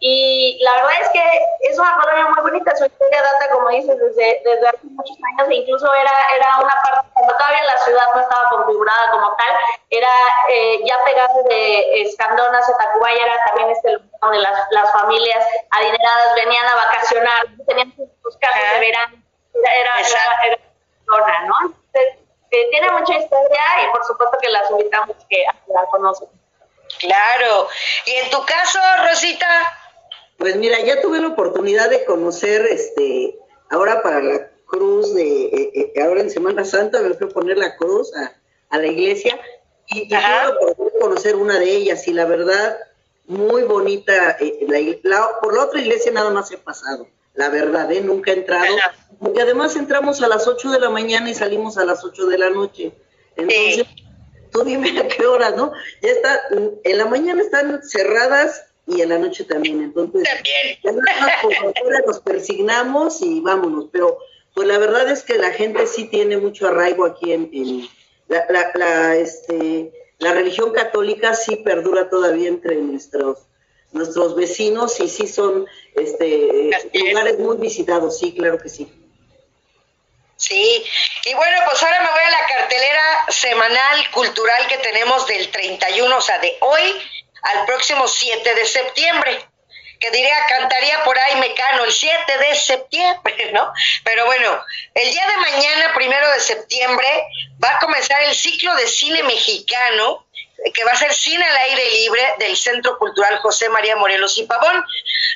[0.04, 1.24] y la verdad es que
[1.70, 5.48] es una colonia muy bonita, su historia data, como dices, desde, desde hace muchos años
[5.48, 9.54] e incluso era, era una parte, cuando todavía la ciudad no estaba configurada como tal,
[9.92, 10.10] era
[10.50, 15.46] eh, ya pegado de Escandón hacia Tacubaya, era también este lugar donde las, las familias
[15.70, 19.24] adineradas venían a vacacionar, tenían sus, casas de verano,
[19.54, 19.92] era,
[20.48, 20.60] era,
[21.06, 21.54] zona, ¿no?
[21.62, 22.18] Entonces,
[22.50, 26.30] eh, tiene mucha historia y por supuesto que las invitamos que la conozcan.
[26.98, 27.68] Claro.
[28.06, 29.78] ¿Y en tu caso, Rosita?
[30.42, 33.38] Pues mira, ya tuve la oportunidad de conocer, este,
[33.70, 37.60] ahora para la cruz de, eh, eh, ahora en Semana Santa me fui a poner
[37.60, 39.40] la cruz a, la iglesia
[39.86, 42.76] y, tuve la oportunidad de conocer una de ellas y la verdad,
[43.28, 45.00] muy bonita, eh,
[45.44, 48.02] por la otra iglesia nada más he pasado, la verdad, ¿eh?
[48.02, 48.76] nunca he entrado,
[49.20, 52.38] porque además entramos a las 8 de la mañana y salimos a las 8 de
[52.40, 52.92] la noche.
[53.36, 53.86] Entonces,
[54.52, 55.72] tú dime a qué hora, ¿no?
[56.02, 56.42] Ya está,
[56.84, 59.82] en la mañana están cerradas y en la noche también.
[59.82, 62.04] Entonces, también.
[62.06, 63.86] nos persignamos y vámonos.
[63.92, 64.18] Pero
[64.54, 67.88] pues la verdad es que la gente sí tiene mucho arraigo aquí en,
[68.28, 73.40] la, la, la, este, la religión católica sí perdura todavía entre nuestros
[73.92, 78.92] nuestros vecinos y sí son este lugares muy visitados, sí, claro que sí.
[80.38, 80.84] Sí,
[81.26, 86.18] y bueno, pues ahora me voy a la cartelera semanal cultural que tenemos del 31,
[86.18, 86.82] o sea, de hoy
[87.42, 89.46] al próximo 7 de septiembre
[90.02, 93.72] que diría, cantaría por ahí Mecano el 7 de septiembre, ¿no?
[94.04, 94.62] Pero bueno,
[94.96, 97.08] el día de mañana, primero de septiembre,
[97.64, 100.26] va a comenzar el ciclo de cine mexicano
[100.74, 104.44] que va a ser cine al aire libre del Centro Cultural José María Morelos y
[104.44, 104.86] Pavón,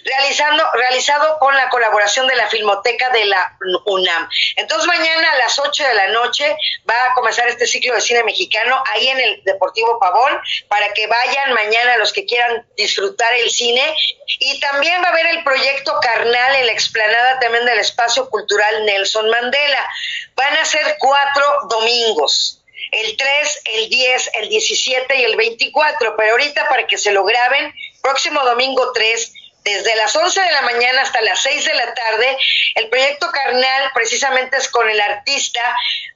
[0.03, 4.29] realizando, realizado con la colaboración de la Filmoteca de la UNAM.
[4.55, 6.55] Entonces mañana a las 8 de la noche
[6.87, 11.07] va a comenzar este ciclo de cine mexicano ahí en el Deportivo Pavón, para que
[11.07, 13.95] vayan mañana los que quieran disfrutar el cine.
[14.27, 18.85] Y también va a haber el proyecto Carnal en la explanada también del Espacio Cultural
[18.85, 19.89] Nelson Mandela.
[20.35, 22.61] Van a ser cuatro domingos
[22.91, 27.23] el 3, el 10, el 17 y el 24, pero ahorita para que se lo
[27.23, 29.33] graben, próximo domingo 3,
[29.65, 32.37] desde las 11 de la mañana hasta las 6 de la tarde.
[32.75, 35.61] El proyecto Carnal precisamente es con el artista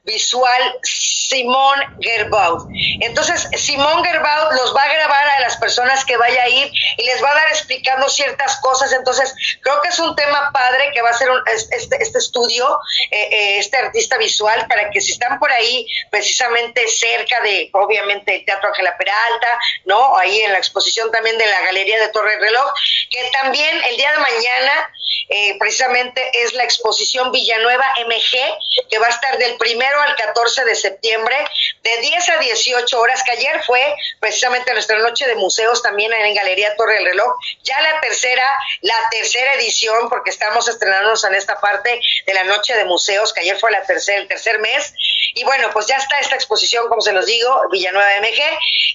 [0.03, 2.67] visual Simón Gerbaud.
[3.01, 7.03] Entonces, Simón Gerbaud los va a grabar a las personas que vaya a ir y
[7.03, 8.93] les va a dar explicando ciertas cosas.
[8.93, 11.29] Entonces, creo que es un tema padre que va a ser
[11.71, 12.79] este, este, estudio,
[13.11, 18.35] eh, eh, este artista visual, para que si están por ahí, precisamente cerca de, obviamente,
[18.35, 20.17] el Teatro Ángela Peralta, ¿no?
[20.17, 22.71] Ahí en la exposición también de la Galería de Torre Reloj,
[23.11, 24.93] que también el día de mañana
[25.29, 30.65] eh, precisamente es la exposición Villanueva MG, que va a estar del primero al 14
[30.65, 31.35] de septiembre,
[31.83, 36.33] de 10 a 18 horas, que ayer fue precisamente nuestra noche de museos también en
[36.33, 37.31] Galería Torre del Reloj,
[37.63, 38.47] ya la tercera,
[38.81, 43.41] la tercera edición, porque estamos estrenándonos en esta parte de la noche de museos, que
[43.41, 44.93] ayer fue la tercera, el tercer mes,
[45.39, 48.41] y bueno, pues ya está esta exposición, como se los digo, Villanueva MG,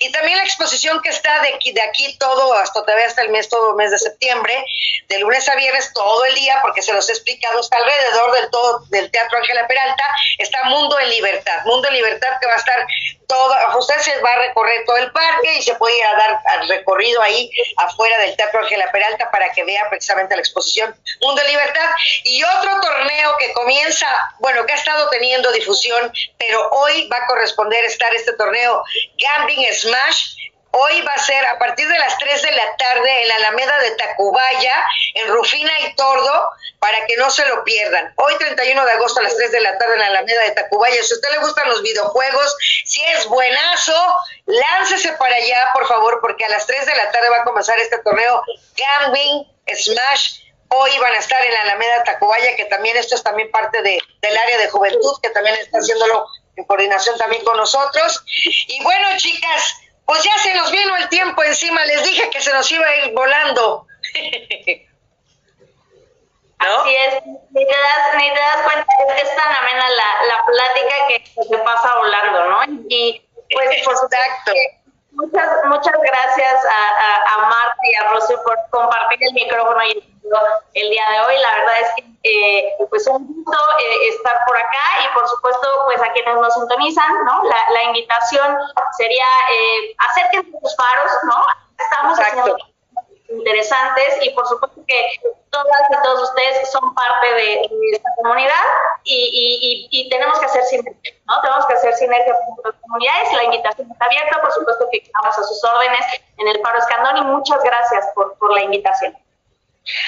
[0.01, 3.31] y también la exposición que está de aquí, de aquí todo, hasta todavía hasta el
[3.31, 4.63] mes, todo el mes de septiembre,
[5.09, 8.51] de lunes a viernes, todo el día, porque se los he explicado, está alrededor del
[8.51, 10.05] todo del Teatro Ángela Peralta,
[10.37, 12.87] está Mundo en Libertad, Mundo en Libertad que va a estar
[13.27, 16.41] todo, usted se va a recorrer todo el parque y se puede ir a dar
[16.45, 21.41] al recorrido ahí afuera del Teatro Ángela Peralta para que vea precisamente la exposición Mundo
[21.41, 21.91] en Libertad.
[22.25, 24.07] Y otro torneo que comienza,
[24.41, 28.83] bueno, que ha estado teniendo difusión, pero hoy va a corresponder estar este torneo
[29.19, 30.35] Gambling Smash
[30.77, 33.79] Hoy va a ser a partir de las 3 de la tarde en la Alameda
[33.79, 38.13] de Tacubaya, en Rufina y Tordo, para que no se lo pierdan.
[38.17, 41.01] Hoy 31 de agosto a las 3 de la tarde en la Alameda de Tacubaya.
[41.01, 42.57] Si a usted le gustan los videojuegos,
[42.87, 44.15] si es buenazo,
[44.47, 47.79] láncese para allá, por favor, porque a las 3 de la tarde va a comenzar
[47.79, 48.43] este torneo
[48.77, 50.41] Gambling Smash.
[50.77, 54.01] Hoy van a estar en la Alameda Tacubaya, que también esto es también parte de,
[54.21, 58.25] del área de juventud, que también está haciéndolo en coordinación también con nosotros.
[58.27, 62.53] Y bueno, chicas, pues ya se nos vino el tiempo encima, les dije que se
[62.53, 63.87] nos iba a ir volando.
[66.59, 70.95] Así es, ni te das, ni te das cuenta, es tan amena la, la plática
[71.09, 72.65] que se pasa volando, ¿no?
[72.89, 73.23] Y
[73.53, 74.53] pues por supuesto,
[75.15, 80.03] muchas, muchas gracias a, a, Marta y a Rosy por compartir el micrófono y
[80.75, 81.35] el día de hoy.
[81.41, 85.69] La verdad es que eh, pues un gusto eh, estar por acá y por supuesto
[85.87, 87.45] pues a quienes nos sintonizan, ¿no?
[87.45, 88.57] La, la invitación
[88.97, 91.45] sería eh, acérquense sus faros, ¿no?
[91.79, 92.57] Estamos haciendo
[93.29, 95.07] interesantes y por supuesto que
[95.51, 98.65] todas y todos ustedes son parte de, esta comunidad
[99.05, 101.41] y, y, tenemos que hacer sinergia, ¿no?
[101.41, 103.33] Tenemos que hacer sinergia con las comunidades.
[103.33, 106.07] La invitación está abierta, por supuesto que estamos a sus órdenes
[106.39, 109.17] en el Faro Escandón y muchas gracias por la invitación.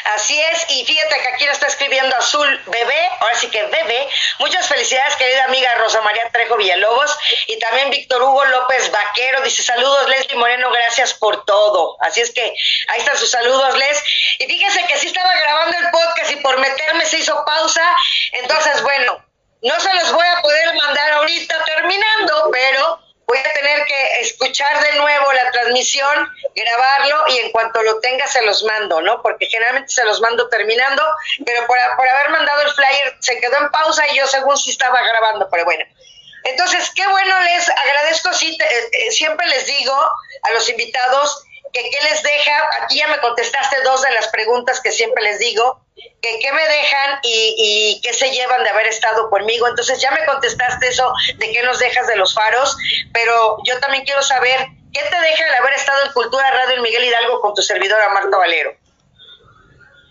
[0.04, 4.08] Así es, y fíjate que aquí nos está escribiendo Azul Bebé, ahora sí que Bebé.
[4.38, 7.14] Muchas felicidades, querida amiga Rosa María Trejo Villalobos.
[7.46, 11.98] Y también Víctor Hugo López Vaquero dice: Saludos, Leslie Moreno, gracias por todo.
[12.00, 12.54] Así es que
[12.88, 14.02] ahí están sus saludos, Les.
[14.38, 17.84] Y fíjese que sí estaba grabando el podcast y por meterme se hizo pausa.
[18.32, 19.22] Entonces, bueno,
[19.60, 24.80] no se los voy a poder mandar ahorita terminando, pero voy a tener que escuchar
[24.82, 29.20] de nuevo la transmisión, grabarlo y en cuanto lo tenga se los mando, ¿no?
[29.22, 31.02] Porque generalmente se los mando terminando,
[31.44, 35.00] pero por, haber mandado el flyer se quedó en pausa y yo según si estaba
[35.02, 35.84] grabando, pero bueno.
[36.44, 39.96] Entonces, qué bueno, les agradezco, sí, eh, eh, siempre les digo
[40.42, 44.92] a los invitados que les deja, aquí ya me contestaste dos de las preguntas que
[44.92, 49.66] siempre les digo, que qué me dejan y, qué se llevan de haber estado conmigo.
[49.66, 52.76] Entonces ya me contestaste eso de qué nos dejas de los faros,
[53.12, 56.82] pero yo también quiero saber qué te deja el haber estado en Cultura Radio en
[56.82, 58.72] Miguel Hidalgo con tu servidora Marta Valero.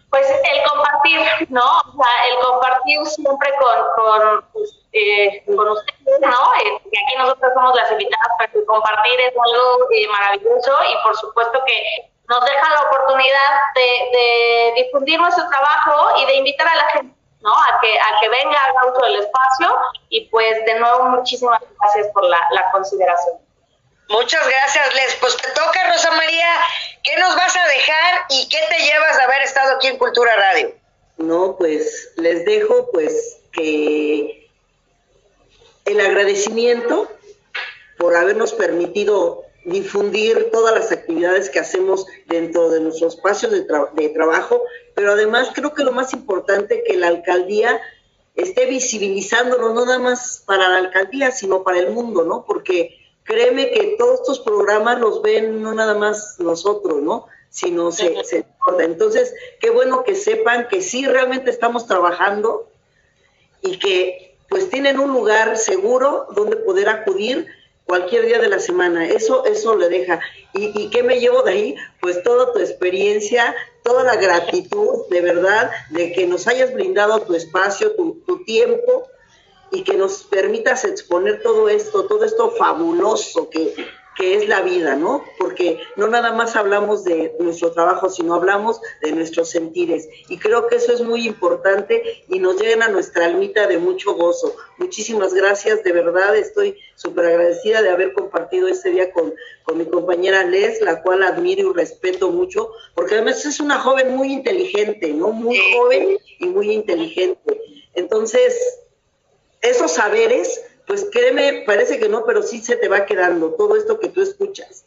[0.09, 1.19] Pues el compartir,
[1.49, 1.65] ¿no?
[1.65, 6.53] O sea, el compartir siempre con, con, eh, con ustedes, ¿no?
[6.63, 11.61] Eh, aquí nosotros somos las invitadas, pero compartir es algo eh, maravilloso y por supuesto
[11.67, 17.15] que nos deja la oportunidad de, difundir nuestro trabajo y de invitar a la gente,
[17.41, 17.53] ¿no?
[17.53, 19.75] A que, a que venga, haga uso del espacio
[20.09, 23.37] y pues de nuevo muchísimas gracias por la, consideración.
[24.09, 25.15] Muchas gracias, Les.
[25.15, 26.47] Pues te toca, Rosa María,
[27.03, 30.35] ¿qué nos vas a dejar y qué te llevas de haber estado aquí en Cultura
[30.35, 30.73] Radio?
[31.17, 34.49] No, pues les dejo pues que
[35.85, 37.09] el agradecimiento
[37.97, 44.09] por habernos permitido difundir todas las actividades que hacemos dentro de nuestro espacio de, de,
[44.09, 44.61] trabajo,
[44.93, 47.81] pero además creo que lo más importante que la alcaldía
[48.35, 52.45] esté visibilizándolo no nada más para la alcaldía, sino para el mundo, ¿no?
[52.45, 57.27] Porque créeme que todos estos programas los ven no nada más nosotros, ¿no?
[57.49, 58.45] Sino se, se
[58.79, 62.69] Entonces, qué bueno que sepan que sí realmente estamos trabajando
[63.61, 67.47] y que pues tienen un lugar seguro donde poder acudir
[67.85, 69.07] cualquier día de la semana.
[69.07, 70.19] Eso, eso le deja.
[70.53, 71.75] ¿Y, ¿Y qué me llevo de ahí?
[72.01, 77.35] Pues toda tu experiencia, toda la gratitud, de verdad, de que nos hayas brindado tu
[77.35, 79.07] espacio, tu, tu tiempo
[79.71, 83.73] y que nos permitas exponer todo esto, todo esto fabuloso que,
[84.15, 85.23] que es la vida, ¿no?
[85.37, 90.07] Porque no nada más hablamos de nuestro trabajo, sino hablamos de nuestros sentires.
[90.29, 94.55] Y creo que eso es muy importante y nos llena nuestra almita de mucho gozo.
[94.77, 99.85] Muchísimas gracias, de verdad estoy súper agradecida de haber compartido este día con, con mi
[99.85, 105.13] compañera Les, la cual admiro y respeto mucho, porque además es una joven muy inteligente,
[105.13, 105.31] ¿no?
[105.31, 107.61] Muy joven y muy inteligente.
[107.93, 108.57] Entonces,
[109.61, 113.99] esos saberes pues créeme, parece que no, pero sí se te va quedando todo esto
[113.99, 114.85] que tú escuchas.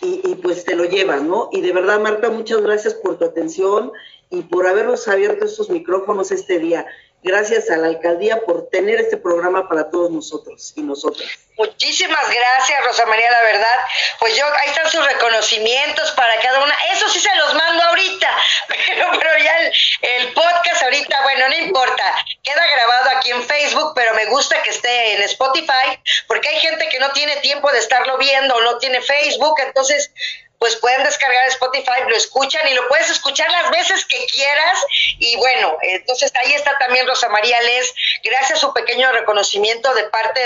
[0.00, 1.48] Y, y, pues te lo llevas, ¿no?
[1.50, 3.90] Y de verdad, Marta, muchas gracias por tu atención
[4.30, 6.86] y por habernos abierto estos micrófonos este día.
[7.22, 11.28] Gracias a la alcaldía por tener este programa para todos nosotros y nosotras.
[11.56, 13.78] Muchísimas gracias, Rosa María, la verdad.
[14.20, 16.74] Pues yo, ahí están sus reconocimientos para cada una.
[16.92, 18.30] Eso sí se los mando ahorita,
[18.68, 22.24] pero, pero ya el, el, podcast ahorita, bueno, no importa.
[22.44, 26.88] Queda grabado aquí en Facebook, pero me gusta que esté en Spotify, porque hay gente
[26.88, 30.12] que no tiene tiempo de estarlo viendo no tiene Facebook, entonces
[30.58, 34.78] pues pueden descargar Spotify, lo escuchan y lo puedes escuchar las veces que quieras.
[35.18, 37.94] Y bueno, entonces ahí está también Rosa María Les,
[38.24, 40.40] gracias a su pequeño reconocimiento de parte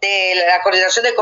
[0.00, 1.14] de, la Coordinación de